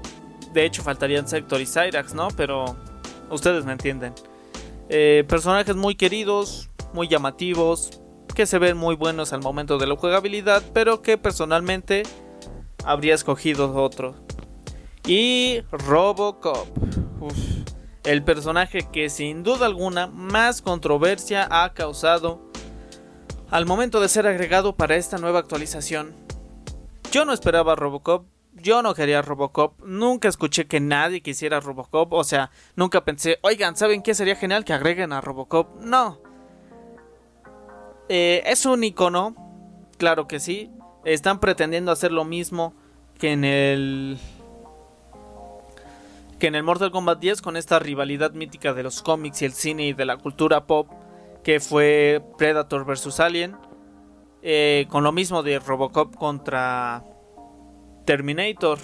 [0.54, 2.30] de hecho faltarían Sector y Cyrax, ¿no?
[2.36, 2.76] Pero
[3.30, 4.14] ustedes me entienden.
[4.90, 8.02] Eh, personajes muy queridos, muy llamativos,
[8.36, 12.04] que se ven muy buenos al momento de la jugabilidad, pero que personalmente
[12.84, 14.16] habría escogido otro.
[15.06, 16.68] Y Robocop.
[18.04, 22.42] el personaje que sin duda alguna más controversia ha causado
[23.52, 26.14] al momento de ser agregado para esta nueva actualización.
[27.12, 32.24] Yo no esperaba Robocop, yo no quería Robocop, nunca escuché que nadie quisiera Robocop, o
[32.24, 35.80] sea, nunca pensé, oigan, ¿saben qué sería genial que agreguen a Robocop?
[35.82, 36.20] No,
[38.14, 39.38] eh, es un icono,
[39.98, 40.70] claro que sí.
[41.06, 42.74] Están pretendiendo hacer lo mismo
[43.18, 44.18] que en el
[46.38, 49.54] que en el Mortal Kombat 10 con esta rivalidad mítica de los cómics y el
[49.54, 50.90] cine y de la cultura pop
[51.42, 53.56] que fue Predator vs Alien.
[54.42, 57.06] Eh, con lo mismo de Robocop contra
[58.06, 58.80] Terminator.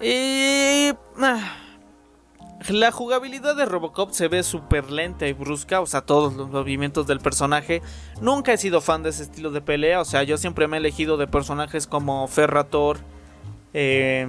[0.00, 0.92] Y...
[1.20, 1.56] Ah,
[2.68, 7.06] la jugabilidad de Robocop se ve súper lenta y brusca, o sea, todos los movimientos
[7.06, 7.80] del personaje.
[8.20, 10.80] Nunca he sido fan de ese estilo de pelea, o sea, yo siempre me he
[10.80, 12.98] elegido de personajes como Ferrator.
[13.72, 14.26] Eh,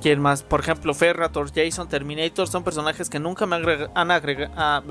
[0.00, 0.42] ¿Quién más?
[0.42, 3.56] Por ejemplo, Ferrator, Jason, Terminator son personajes que nunca me
[3.94, 4.52] han agregado.
[4.56, 4.82] Ah,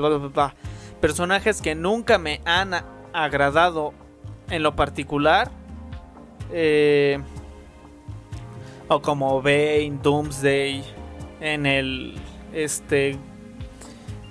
[1.01, 2.73] personajes que nunca me han
[3.13, 3.93] agradado
[4.49, 5.51] en lo particular.
[6.51, 7.19] Eh,
[8.87, 10.83] o como Bane, Doomsday
[11.39, 12.15] en el
[12.53, 13.17] este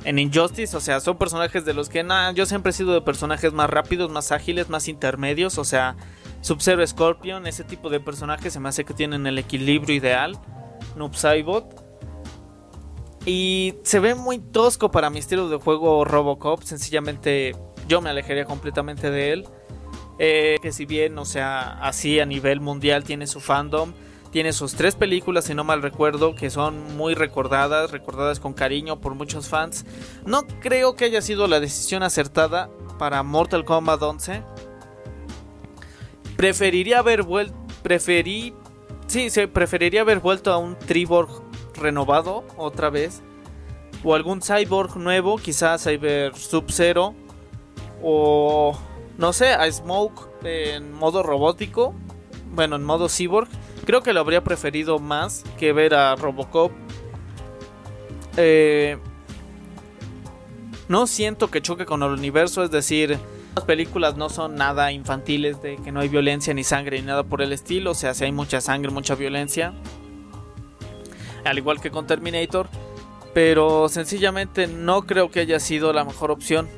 [0.04, 3.00] en Injustice, o sea, son personajes de los que nada, yo siempre he sido de
[3.00, 5.96] personajes más rápidos, más ágiles, más intermedios, o sea,
[6.42, 10.38] Sub-Zero Scorpion, ese tipo de personajes se me hace que tienen el equilibrio ideal,
[10.94, 11.82] Noob Saibot.
[13.24, 17.56] Y se ve muy tosco para mi estilo de juego Robocop, sencillamente
[17.88, 19.48] yo me alejaría completamente de él.
[20.18, 23.92] Eh, que si bien, o sea, así a nivel mundial tiene su fandom,
[24.30, 29.00] tiene sus tres películas, si no mal recuerdo, que son muy recordadas, recordadas con cariño
[29.00, 29.84] por muchos fans.
[30.26, 34.42] No creo que haya sido la decisión acertada para Mortal Kombat 11.
[36.36, 37.54] Preferiría haber vuelto.
[37.82, 38.54] Preferí.
[39.06, 41.30] Sí, sí, preferiría haber vuelto a un Triborg
[41.74, 43.22] renovado otra vez.
[44.02, 47.14] O algún Cyborg nuevo, quizás Cyber Sub-Zero.
[48.02, 48.76] O.
[49.18, 51.94] No sé, a Smoke en modo robótico.
[52.52, 53.48] Bueno, en modo cyborg
[53.84, 56.72] Creo que lo habría preferido más que ver a Robocop.
[58.36, 58.96] Eh,
[60.88, 63.18] no siento que choque con el universo, es decir,
[63.54, 67.22] Las películas no son nada infantiles de que no hay violencia ni sangre ni nada
[67.22, 69.74] por el estilo, o sea, si hay mucha sangre, mucha violencia.
[71.44, 72.68] Al igual que con Terminator,
[73.32, 76.68] pero sencillamente no creo que haya sido la mejor opción.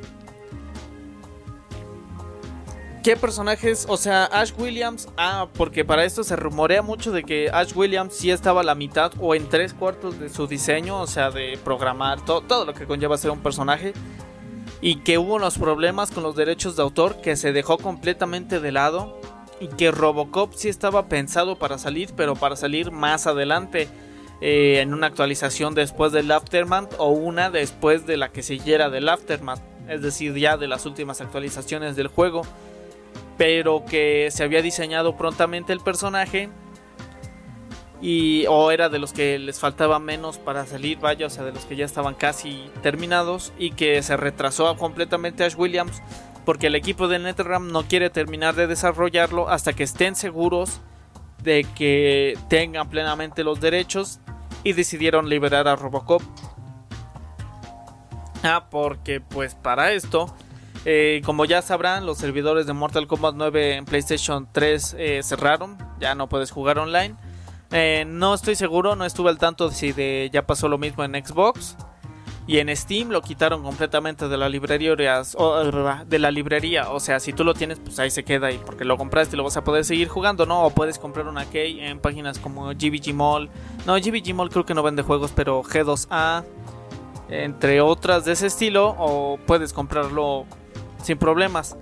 [3.06, 3.86] ¿Qué personajes?
[3.88, 5.06] O sea, Ash Williams.
[5.16, 8.74] Ah, porque para esto se rumorea mucho de que Ash Williams sí estaba a la
[8.74, 12.74] mitad o en tres cuartos de su diseño, o sea, de programar todo, todo lo
[12.74, 13.92] que conlleva ser un personaje.
[14.80, 18.72] Y que hubo unos problemas con los derechos de autor que se dejó completamente de
[18.72, 19.20] lado.
[19.60, 23.88] Y que Robocop sí estaba pensado para salir, pero para salir más adelante.
[24.40, 29.08] Eh, en una actualización después del Aftermath o una después de la que siguiera del
[29.08, 32.42] Aftermath, es decir, ya de las últimas actualizaciones del juego,
[33.36, 36.48] pero que se había diseñado prontamente el personaje
[38.00, 41.52] y o era de los que les faltaba menos para salir, vaya, o sea, de
[41.52, 46.02] los que ya estaban casi terminados y que se retrasó completamente Ash Williams
[46.44, 50.80] porque el equipo de NetherRealm no quiere terminar de desarrollarlo hasta que estén seguros
[51.42, 54.20] de que tengan plenamente los derechos
[54.62, 56.22] y decidieron liberar a Robocop.
[58.42, 60.32] Ah, porque pues para esto,
[60.88, 65.76] eh, como ya sabrán, los servidores de Mortal Kombat 9 en PlayStation 3 eh, cerraron,
[65.98, 67.16] ya no puedes jugar online.
[67.72, 71.14] Eh, no estoy seguro, no estuve al tanto si de, ya pasó lo mismo en
[71.14, 71.76] Xbox.
[72.46, 74.94] Y en Steam lo quitaron completamente de la librería.
[74.94, 76.90] de la librería.
[76.90, 78.60] O sea, si tú lo tienes, pues ahí se queda ahí.
[78.64, 80.62] Porque lo compraste y lo vas a poder seguir jugando, ¿no?
[80.62, 83.50] O puedes comprar una key en páginas como GBG Mall.
[83.84, 86.44] No, GBG Mall creo que no vende juegos, pero G2A.
[87.28, 88.94] Entre otras de ese estilo.
[88.96, 90.46] O puedes comprarlo
[91.06, 91.76] sin problemas.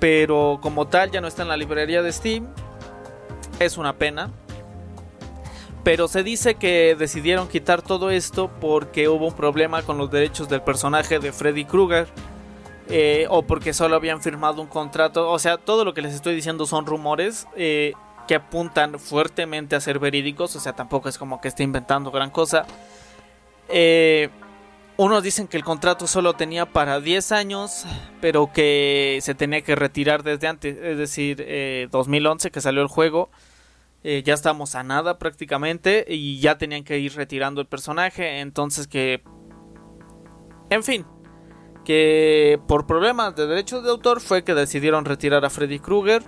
[0.00, 2.48] Pero como tal, ya no está en la librería de Steam.
[3.60, 4.30] Es una pena.
[5.84, 10.48] Pero se dice que decidieron quitar todo esto porque hubo un problema con los derechos
[10.48, 12.08] del personaje de Freddy Krueger.
[12.88, 15.30] Eh, o porque solo habían firmado un contrato.
[15.30, 17.92] O sea, todo lo que les estoy diciendo son rumores eh,
[18.26, 20.56] que apuntan fuertemente a ser verídicos.
[20.56, 22.64] O sea, tampoco es como que esté inventando gran cosa.
[23.68, 24.30] Eh,
[24.96, 27.84] unos dicen que el contrato solo tenía para 10 años,
[28.20, 33.30] pero que se tenía que retirar desde antes, es decir, 2011 que salió el juego.
[34.06, 38.86] Eh, ya estamos a nada prácticamente y ya tenían que ir retirando el personaje, entonces
[38.86, 39.22] que...
[40.68, 41.06] En fin,
[41.86, 46.22] que por problemas de derechos de autor fue que decidieron retirar a Freddy Krueger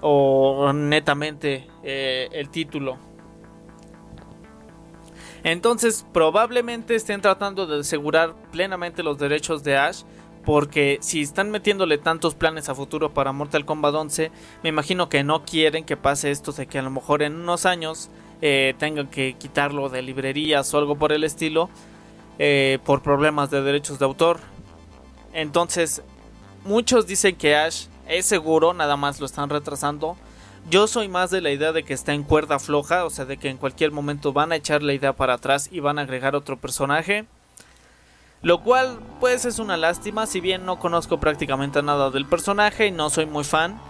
[0.00, 2.98] o netamente eh, el título.
[5.44, 10.02] Entonces probablemente estén tratando de asegurar plenamente los derechos de Ash
[10.44, 14.30] porque si están metiéndole tantos planes a futuro para Mortal Kombat 11,
[14.62, 17.64] me imagino que no quieren que pase esto de que a lo mejor en unos
[17.64, 21.70] años eh, tengan que quitarlo de librerías o algo por el estilo
[22.38, 24.40] eh, por problemas de derechos de autor.
[25.32, 26.02] Entonces,
[26.64, 30.16] muchos dicen que Ash es seguro, nada más lo están retrasando.
[30.70, 33.36] Yo soy más de la idea de que está en cuerda floja, o sea, de
[33.36, 36.34] que en cualquier momento van a echar la idea para atrás y van a agregar
[36.34, 37.26] otro personaje.
[38.42, 42.90] Lo cual pues es una lástima, si bien no conozco prácticamente nada del personaje y
[42.90, 43.80] no soy muy fan.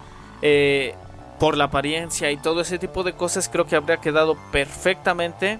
[0.43, 0.95] Eh,
[1.43, 5.59] por la apariencia y todo ese tipo de cosas creo que habría quedado perfectamente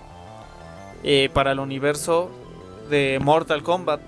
[1.03, 2.31] eh, para el universo
[2.89, 4.01] de Mortal Kombat.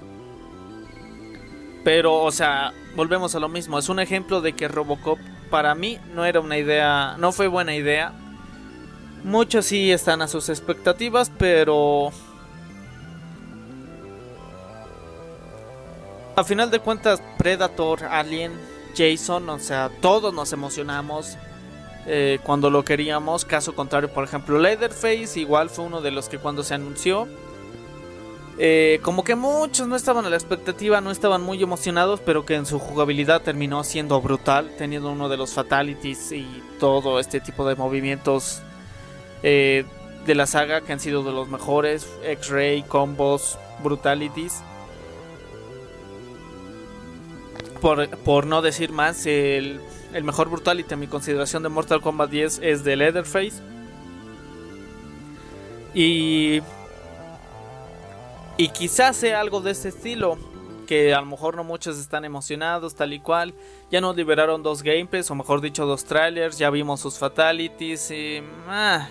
[1.82, 3.76] Pero, o sea, volvemos a lo mismo.
[3.76, 5.18] Es un ejemplo de que Robocop
[5.54, 8.10] para mí no era una idea, no fue buena idea.
[9.22, 12.10] Muchos sí están a sus expectativas, pero
[16.34, 18.50] A final de cuentas, Predator, Alien,
[18.96, 21.36] Jason, o sea, todos nos emocionamos
[22.04, 23.44] eh, cuando lo queríamos.
[23.44, 27.28] Caso contrario, por ejemplo, Leatherface, igual fue uno de los que cuando se anunció,
[28.58, 32.54] eh, como que muchos no estaban a la expectativa, no estaban muy emocionados, pero que
[32.54, 37.66] en su jugabilidad terminó siendo brutal, teniendo uno de los fatalities y todo este tipo
[37.66, 38.62] de movimientos
[39.42, 39.84] eh,
[40.24, 44.62] de la saga que han sido de los mejores, X-Ray, combos, brutalities.
[48.24, 49.80] por, no decir más, el,
[50.22, 53.62] mejor Brutality en mi consideración de Mortal Kombat 10 es de Leatherface.
[55.92, 56.62] Y.
[58.56, 60.38] Y quizás sea algo de este estilo.
[60.86, 63.54] Que a lo mejor no muchos están emocionados, tal y cual.
[63.90, 66.58] Ya nos liberaron dos gameplays, o mejor dicho, dos trailers.
[66.58, 68.10] Ya vimos sus fatalities.
[68.10, 68.42] Y.
[68.68, 69.08] Ah,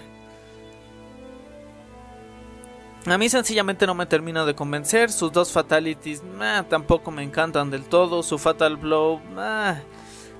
[3.06, 5.12] a mí sencillamente no me termina de convencer.
[5.12, 6.22] Sus dos fatalities
[6.70, 8.24] tampoco me encantan del todo.
[8.24, 9.20] Su fatal blow.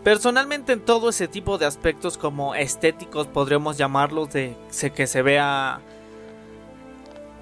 [0.04, 4.56] Personalmente en todo ese tipo de aspectos como estéticos podríamos llamarlos de
[4.96, 5.82] que se vea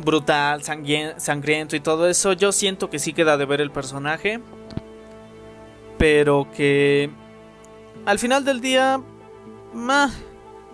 [0.02, 4.40] brutal, sangriento y todo eso, yo siento que sí queda de ver el personaje.
[5.98, 7.12] pero que
[8.06, 9.00] al final del día,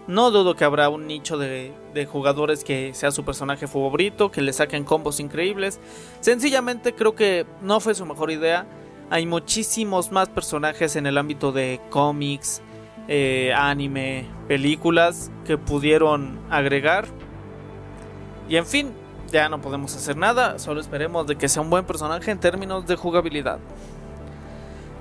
[0.07, 4.41] no dudo que habrá un nicho de, de, jugadores que sea su personaje favorito, que
[4.41, 5.81] le saquen combos increíbles.
[6.21, 8.65] Sencillamente creo que no fue su mejor idea.
[9.09, 12.61] Hay muchísimos más personajes en el ámbito de cómics,
[13.09, 17.07] eh, anime, películas que pudieron agregar.
[18.49, 18.93] Y en fin,
[19.31, 22.85] ya no podemos hacer nada, solo esperemos de que sea un buen personaje en términos
[22.87, 23.59] de jugabilidad.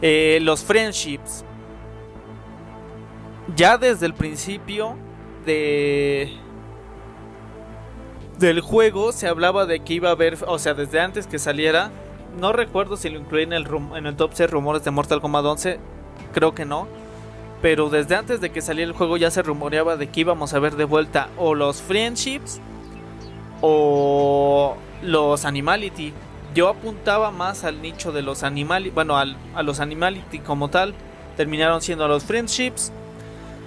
[0.02, 1.44] Eh, los friendships
[3.54, 4.96] ya desde el principio
[5.44, 6.32] de
[8.38, 11.90] del juego se hablaba de que iba a haber, o sea, desde antes que saliera,
[12.38, 15.44] no recuerdo si lo incluí en el, en el top 6 rumores de Mortal Kombat
[15.44, 15.80] 11,
[16.34, 16.86] creo que no,
[17.62, 20.58] pero desde antes de que saliera el juego ya se rumoreaba de que íbamos a
[20.58, 22.60] ver de vuelta o los friendships
[23.60, 26.12] o los animality.
[26.54, 30.94] Yo apuntaba más al nicho de los animality, bueno, a los animality como tal,
[31.36, 32.92] terminaron siendo los friendships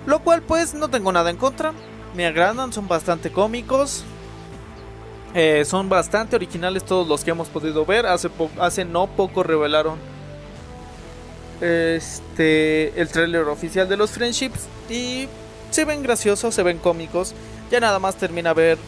[0.05, 1.73] lo cual pues no tengo nada en contra.
[2.15, 4.03] Me agradan, son bastante cómicos.
[5.35, 8.05] Eh, son bastante originales todos los que hemos podido ver.
[8.05, 8.29] Hace,
[8.59, 9.99] hace no poco revelaron
[11.61, 14.67] este el trailer oficial de los Friendships.
[14.89, 15.27] Y
[15.69, 17.35] se ven graciosos, se ven cómicos.
[17.69, 18.79] Ya nada más termina a ver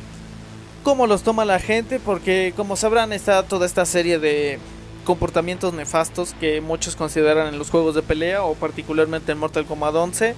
[0.84, 2.00] cómo los toma la gente.
[2.00, 4.60] Porque como sabrán está toda esta serie de
[5.06, 9.96] comportamientos nefastos que muchos consideran en los juegos de pelea o particularmente en Mortal Kombat
[9.96, 10.36] 11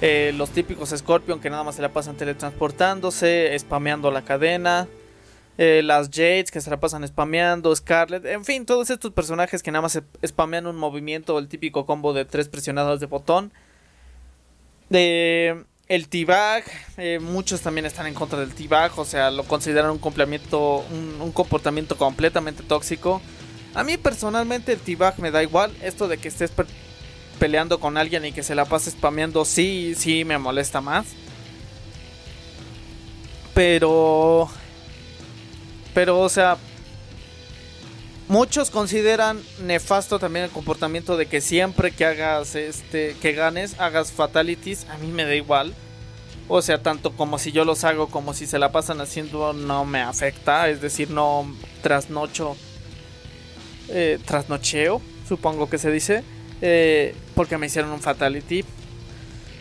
[0.00, 4.88] eh, los típicos Scorpion que nada más se la pasan teletransportándose, spameando la cadena.
[5.58, 9.70] Eh, las Jades que se la pasan spameando, Scarlet, en fin, todos estos personajes que
[9.70, 13.52] nada más spamean un movimiento, el típico combo de tres presionados de botón.
[14.88, 16.62] De el T-Bag,
[16.98, 21.32] eh, muchos también están en contra del T-Bag, o sea, lo consideran un, complemento, un,
[21.32, 23.20] comportamiento completamente tóxico.
[23.74, 26.52] A mí personalmente el T-Bag me da igual, esto de que estés
[27.40, 31.06] peleando con alguien y que se la pase spameando, sí, sí me molesta más.
[33.52, 34.48] Pero.
[35.92, 36.56] Pero, o sea.
[38.30, 43.16] Muchos consideran nefasto también el comportamiento de que siempre que hagas este.
[43.20, 44.86] que ganes, hagas fatalities.
[44.88, 45.74] A mí me da igual.
[46.46, 49.84] O sea, tanto como si yo los hago como si se la pasan haciendo, no
[49.84, 50.68] me afecta.
[50.68, 51.52] Es decir, no
[51.82, 52.56] trasnocho.
[53.88, 56.22] Eh, trasnocheo, supongo que se dice.
[56.62, 58.64] Eh, porque me hicieron un fatality.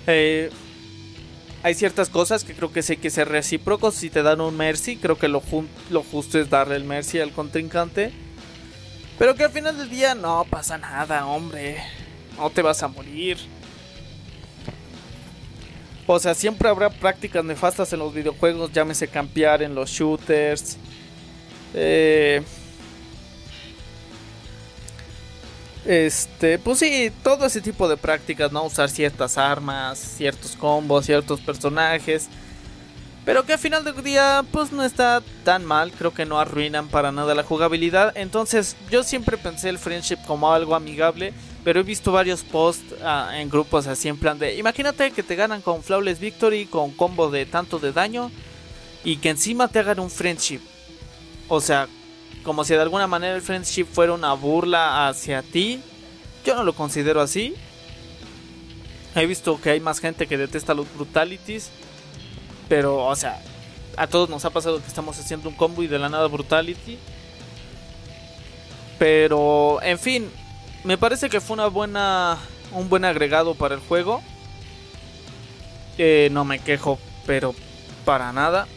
[0.06, 0.52] Eh,
[1.64, 3.96] hay ciertas cosas que creo que sé que ser recíprocos.
[3.96, 5.42] Si te dan un mercy, creo que lo,
[5.90, 8.29] lo justo es darle el mercy al contrincante.
[9.20, 11.78] Pero que al final del día no pasa nada, hombre.
[12.38, 13.38] No te vas a morir.
[16.08, 20.78] O sea, siempre habrá prácticas nefastas en los videojuegos, llámese campear en los shooters.
[21.76, 22.42] Eh,
[25.86, 28.64] Este, pues sí, todo ese tipo de prácticas, ¿no?
[28.64, 32.28] Usar ciertas armas, ciertos combos, ciertos personajes.
[33.30, 35.92] Pero que al final del día, pues no está tan mal.
[35.92, 38.12] Creo que no arruinan para nada la jugabilidad.
[38.18, 41.32] Entonces, yo siempre pensé el friendship como algo amigable.
[41.64, 44.56] Pero he visto varios posts ah, en grupos así en plan de...
[44.56, 48.32] Imagínate que te ganan con Flawless Victory, con combo de tanto de daño.
[49.04, 50.62] Y que encima te hagan un friendship.
[51.50, 51.88] O sea,
[52.42, 55.84] como si de alguna manera el friendship fuera una burla hacia ti.
[56.44, 57.54] Yo no lo considero así.
[59.14, 61.70] He visto que hay más gente que detesta los brutalities.
[62.70, 63.42] Pero, o sea,
[63.98, 66.98] a todos nos ha pasado que estamos haciendo un combo y de la nada brutality.
[68.98, 70.32] Pero, en fin,
[70.84, 72.38] me parece que fue una buena,
[72.72, 74.22] un buen agregado para el juego.
[75.98, 77.54] Eh, no me quejo, pero
[78.06, 78.68] para nada.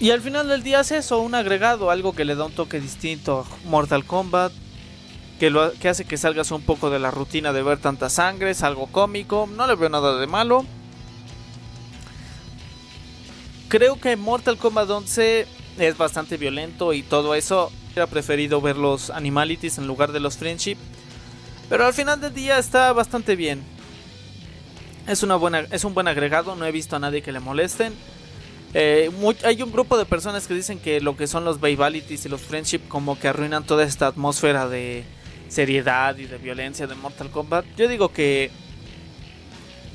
[0.00, 2.80] Y al final del día es eso, un agregado, algo que le da un toque
[2.80, 4.52] distinto a Mortal Kombat,
[5.38, 8.50] que, lo, que hace que salgas un poco de la rutina de ver tanta sangre,
[8.50, 10.66] es algo cómico, no le veo nada de malo.
[13.68, 15.46] Creo que Mortal Kombat 11
[15.78, 17.72] es bastante violento y todo eso.
[17.86, 20.76] Hubiera preferido ver los Animalities en lugar de los Friendship.
[21.68, 23.62] Pero al final del día está bastante bien.
[25.06, 27.92] Es, una buena, es un buen agregado, no he visto a nadie que le molesten.
[28.74, 29.10] Eh,
[29.44, 32.40] hay un grupo de personas que dicen que lo que son los Vivalities y los
[32.40, 35.04] Friendship como que arruinan toda esta atmósfera de
[35.48, 37.64] seriedad y de violencia de Mortal Kombat.
[37.76, 38.50] Yo digo que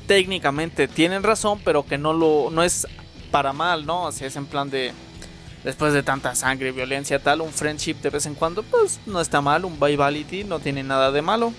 [0.06, 2.86] técnicamente tienen razón, pero que no lo no es
[3.30, 4.04] para mal, ¿no?
[4.04, 4.92] O sea, es en plan de
[5.64, 9.40] después de tanta sangre violencia tal, un friendship de vez en cuando, pues no está
[9.40, 11.52] mal, un Vivality no tiene nada de malo.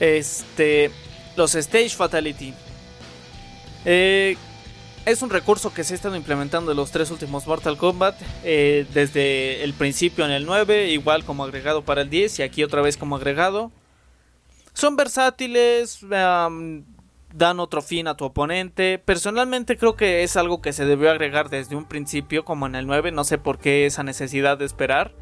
[0.00, 0.90] Este,
[1.36, 2.54] los Stage Fatality.
[3.84, 4.36] Eh,
[5.06, 8.86] es un recurso que se ha estado implementando en los tres últimos Mortal Kombat, eh,
[8.92, 12.82] desde el principio en el 9, igual como agregado para el 10 y aquí otra
[12.82, 13.72] vez como agregado.
[14.74, 16.00] Son versátiles,
[17.32, 18.98] dan otro fin a tu oponente.
[18.98, 22.86] Personalmente creo que es algo que se debió agregar desde un principio, como en el
[22.86, 25.12] 9, no sé por qué esa necesidad de esperar.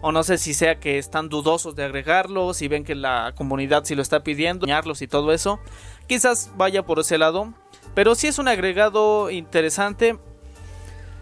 [0.00, 3.84] O no sé si sea que están dudosos de agregarlo, si ven que la comunidad
[3.84, 5.60] si lo está pidiendo, y todo eso.
[6.08, 7.54] Quizás vaya por ese lado.
[7.94, 10.18] Pero sí es un agregado interesante.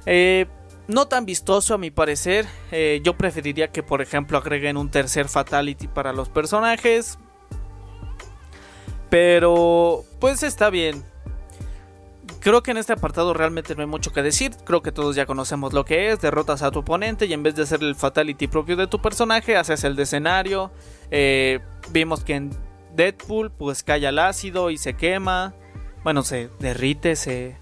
[0.06, 0.46] Eh,
[0.88, 2.46] no tan vistoso a mi parecer.
[2.72, 7.18] Eh, yo preferiría que por ejemplo agreguen un tercer fatality para los personajes.
[9.10, 11.04] Pero pues está bien.
[12.40, 14.52] Creo que en este apartado realmente no hay mucho que decir.
[14.64, 16.20] Creo que todos ya conocemos lo que es.
[16.20, 19.56] Derrotas a tu oponente y en vez de hacer el fatality propio de tu personaje,
[19.56, 20.70] haces el de escenario.
[21.10, 22.50] Eh, vimos que en
[22.94, 25.54] Deadpool pues cae al ácido y se quema.
[26.02, 27.58] Bueno, se derrite, se...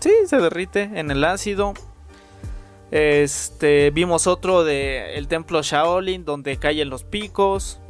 [0.00, 1.74] Sí, se derrite en el ácido.
[2.92, 7.80] Este, vimos otro de el templo Shaolin donde caen los picos.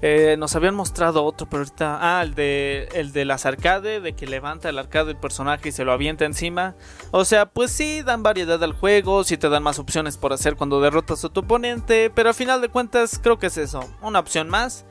[0.00, 1.98] Eh, nos habían mostrado otro, pero ahorita.
[2.00, 5.72] Ah, el de, el de las arcades, de que levanta el arcade del personaje y
[5.72, 6.76] se lo avienta encima.
[7.10, 10.56] O sea, pues sí, dan variedad al juego, sí te dan más opciones por hacer
[10.56, 14.20] cuando derrotas a tu oponente, pero al final de cuentas creo que es eso, una
[14.20, 14.84] opción más.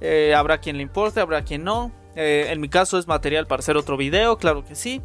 [0.00, 1.92] Eh, habrá quien le importe, habrá quien no.
[2.16, 5.00] Eh, en mi caso es material para hacer otro video, claro que sí.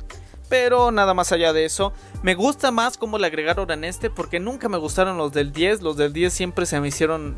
[0.49, 1.91] Pero nada más allá de eso,
[2.21, 5.81] me gusta más cómo le agregaron en este porque nunca me gustaron los del 10.
[5.81, 7.37] Los del 10 siempre se me hicieron...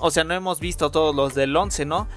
[0.00, 2.08] O sea, no hemos visto todos los del 11, ¿no?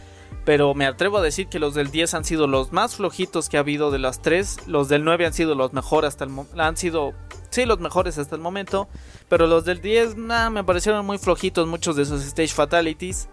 [0.45, 3.57] Pero me atrevo a decir que los del 10 han sido los más flojitos que
[3.57, 4.67] ha habido de las 3.
[4.67, 6.61] Los del 9 han sido los mejores hasta el momento.
[6.61, 7.13] Han sido,
[7.49, 8.89] sí, los mejores hasta el momento.
[9.29, 13.29] Pero los del 10, nada, me parecieron muy flojitos muchos de sus stage fatalities.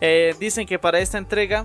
[0.00, 1.64] Eh, dicen que para esta entrega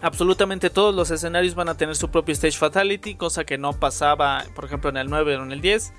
[0.00, 4.44] absolutamente todos los escenarios van a tener su propio stage fatality, cosa que no pasaba,
[4.54, 5.92] por ejemplo, en el 9 o en el 10.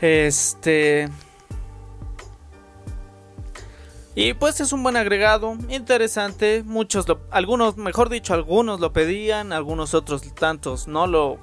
[0.00, 1.08] Este.
[4.14, 6.62] Y pues es un buen agregado, interesante.
[6.64, 11.38] Muchos lo, algunos, mejor dicho, algunos lo pedían, algunos otros tantos no lo,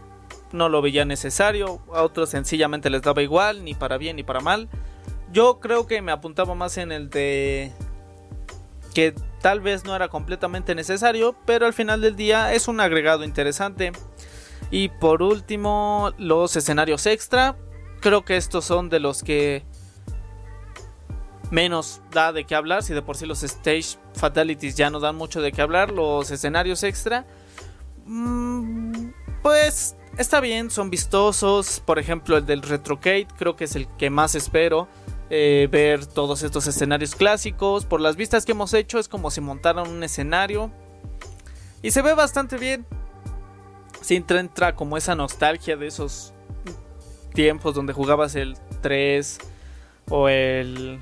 [0.52, 4.40] no lo veían necesario, a otros sencillamente les daba igual, ni para bien ni para
[4.40, 4.70] mal.
[5.32, 7.72] Yo creo que me apuntaba más en el de
[8.94, 13.24] que tal vez no era completamente necesario, pero al final del día es un agregado
[13.24, 13.92] interesante.
[14.72, 17.56] Y por último, los escenarios extra.
[18.02, 19.66] Creo que estos son de los que
[21.52, 22.84] menos da de qué hablar.
[22.84, 26.32] Si de por sí los stage fatalities ya no dan mucho de qué hablar, los
[26.32, 27.26] escenarios extra,
[28.06, 29.10] mm,
[29.42, 31.82] pues está bien, son vistosos.
[31.86, 34.88] Por ejemplo, el del Retrocade, creo que es el que más espero.
[35.32, 37.86] Eh, ver todos estos escenarios clásicos.
[37.86, 40.72] Por las vistas que hemos hecho es como si montaran un escenario.
[41.82, 42.86] Y se ve bastante bien.
[44.02, 46.34] Si entra, como esa nostalgia de esos
[47.34, 49.38] tiempos donde jugabas el 3
[50.10, 51.00] o el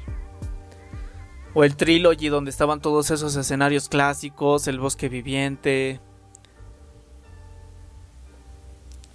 [1.57, 5.99] o el Trilogy donde estaban todos esos escenarios clásicos, el bosque viviente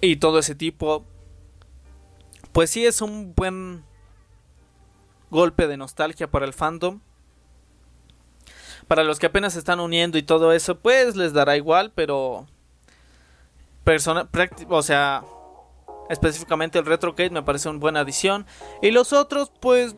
[0.01, 1.05] y todo ese tipo.
[2.51, 3.85] Pues sí es un buen
[5.31, 6.99] golpe de nostalgia para el fandom.
[8.89, 12.45] Para los que apenas se están uniendo y todo eso, pues les dará igual, pero
[13.85, 14.27] persona,
[14.67, 15.23] o sea,
[16.09, 18.45] específicamente el Retrocade me parece una buena adición
[18.81, 19.95] y los otros pues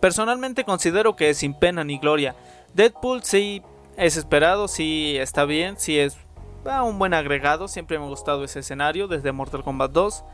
[0.00, 2.34] personalmente considero que sin pena ni gloria.
[2.74, 3.62] Deadpool sí
[3.96, 6.16] es esperado, sí está bien, sí es
[6.84, 10.24] un buen agregado, siempre me ha gustado ese escenario desde Mortal Kombat 2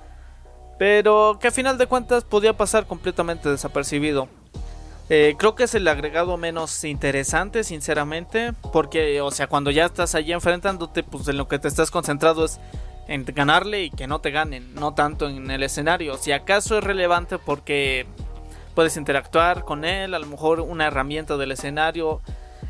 [0.79, 4.29] pero que a final de cuentas podía pasar completamente desapercibido.
[5.11, 10.15] Eh, creo que es el agregado menos interesante, sinceramente, porque, o sea, cuando ya estás
[10.15, 12.59] allí enfrentándote, pues en lo que te estás concentrado es
[13.07, 16.17] en ganarle y que no te ganen, no tanto en el escenario.
[16.17, 18.07] Si acaso es relevante porque
[18.75, 22.21] puedes interactuar con él, a lo mejor una herramienta del escenario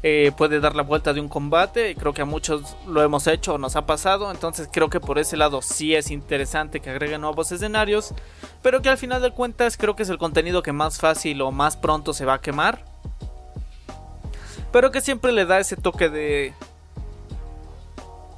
[0.06, 1.94] eh, puede dar la vuelta de un combate.
[1.94, 4.30] Creo que a muchos lo hemos hecho o nos ha pasado.
[4.30, 8.12] Entonces creo que por ese lado sí es interesante que agreguen nuevos escenarios.
[8.62, 11.50] Pero que al final de cuentas creo que es el contenido que más fácil o
[11.52, 12.84] más pronto se va a quemar.
[14.72, 16.52] Pero que siempre le da ese toque de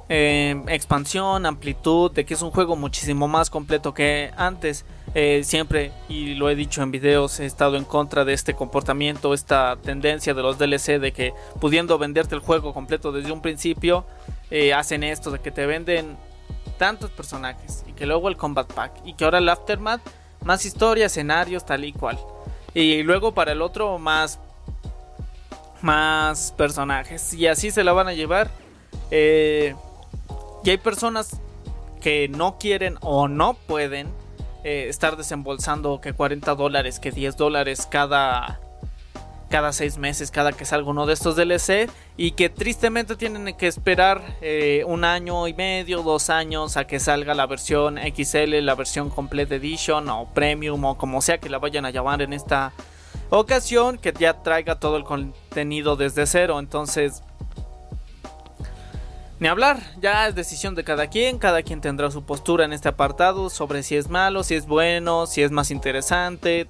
[0.07, 4.85] eh, expansión, amplitud, de que es un juego muchísimo más completo que antes.
[5.19, 9.33] Eh, siempre, y lo he dicho en videos, he estado en contra de este comportamiento,
[9.33, 14.05] esta tendencia de los DLC de que pudiendo venderte el juego completo desde un principio,
[14.51, 16.15] eh, hacen esto de que te venden
[16.77, 20.01] tantos personajes y que luego el Combat Pack y que ahora el Aftermath,
[20.43, 22.19] más historia, escenarios, tal y cual.
[22.75, 24.39] Y luego para el otro más,
[25.81, 28.51] más personajes y así se la van a llevar.
[29.09, 29.73] Eh,
[30.63, 31.41] Y hay personas
[32.01, 34.26] que no quieren o no pueden
[34.67, 38.59] eh, estar desembolsando que 40 dólares, que 10 dólares cada
[39.49, 43.67] cada seis meses cada que salga uno de estos DLC y que tristemente tienen que
[43.67, 48.75] esperar eh, un año y medio, dos años a que salga la versión XL, la
[48.75, 52.73] versión Complete Edition o Premium o como sea que la vayan a llamar en esta
[53.29, 56.59] ocasión, que ya traiga todo el contenido desde cero.
[56.59, 57.23] Entonces,
[59.39, 62.89] ni hablar, ya es decisión de cada quien, cada quien tendrá su postura en este
[62.89, 66.67] apartado sobre si es malo, si es bueno, si es más interesante.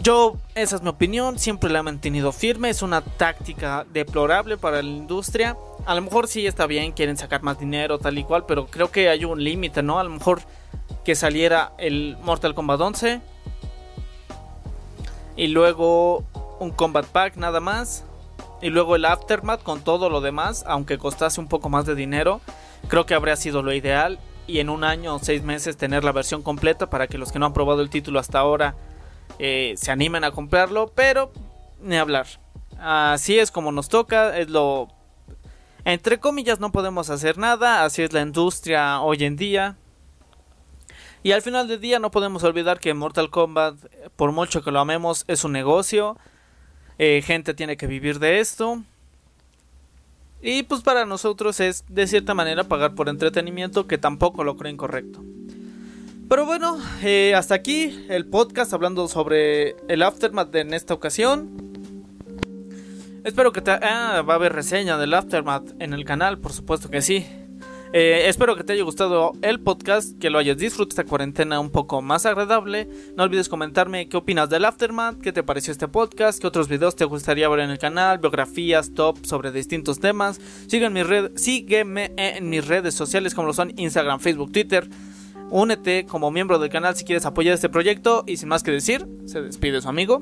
[0.00, 4.80] Yo, esa es mi opinión, siempre la he mantenido firme, es una táctica deplorable para
[4.80, 5.56] la industria.
[5.84, 8.90] A lo mejor sí está bien, quieren sacar más dinero, tal y cual, pero creo
[8.90, 9.98] que hay un límite, ¿no?
[9.98, 10.40] A lo mejor
[11.04, 13.20] que saliera el Mortal Kombat 11
[15.36, 16.24] y luego
[16.58, 18.04] un Combat Pack nada más
[18.60, 22.40] y luego el Aftermath con todo lo demás, aunque costase un poco más de dinero,
[22.88, 24.18] creo que habría sido lo ideal.
[24.46, 27.38] Y en un año o seis meses tener la versión completa para que los que
[27.38, 28.76] no han probado el título hasta ahora
[29.38, 30.90] eh, se animen a comprarlo.
[30.94, 31.30] Pero
[31.82, 32.26] ni hablar.
[32.78, 34.88] Así es como nos toca, es lo...
[35.84, 39.76] Entre comillas no podemos hacer nada, así es la industria hoy en día.
[41.22, 43.76] Y al final del día no podemos olvidar que Mortal Kombat,
[44.16, 46.16] por mucho que lo amemos, es un negocio
[46.98, 48.82] eh, gente tiene que vivir de esto.
[50.42, 54.72] Y pues para nosotros es de cierta manera pagar por entretenimiento que tampoco lo creo
[54.72, 55.24] incorrecto.
[56.28, 61.48] Pero bueno, eh, hasta aquí el podcast hablando sobre el Aftermath en esta ocasión.
[63.24, 63.70] Espero que te...
[63.70, 67.26] Ah, va a haber reseña del Aftermath en el canal, por supuesto que sí.
[67.92, 71.70] Eh, espero que te haya gustado el podcast, que lo hayas disfrutado esta cuarentena un
[71.70, 72.88] poco más agradable.
[73.16, 76.96] No olvides comentarme qué opinas del Aftermath, qué te pareció este podcast, qué otros videos
[76.96, 80.40] te gustaría ver en el canal, biografías, top sobre distintos temas.
[80.70, 84.88] En, sígueme en mis redes sociales como lo son Instagram, Facebook, Twitter.
[85.50, 89.06] Únete como miembro del canal si quieres apoyar este proyecto y sin más que decir,
[89.24, 90.20] se despide su amigo.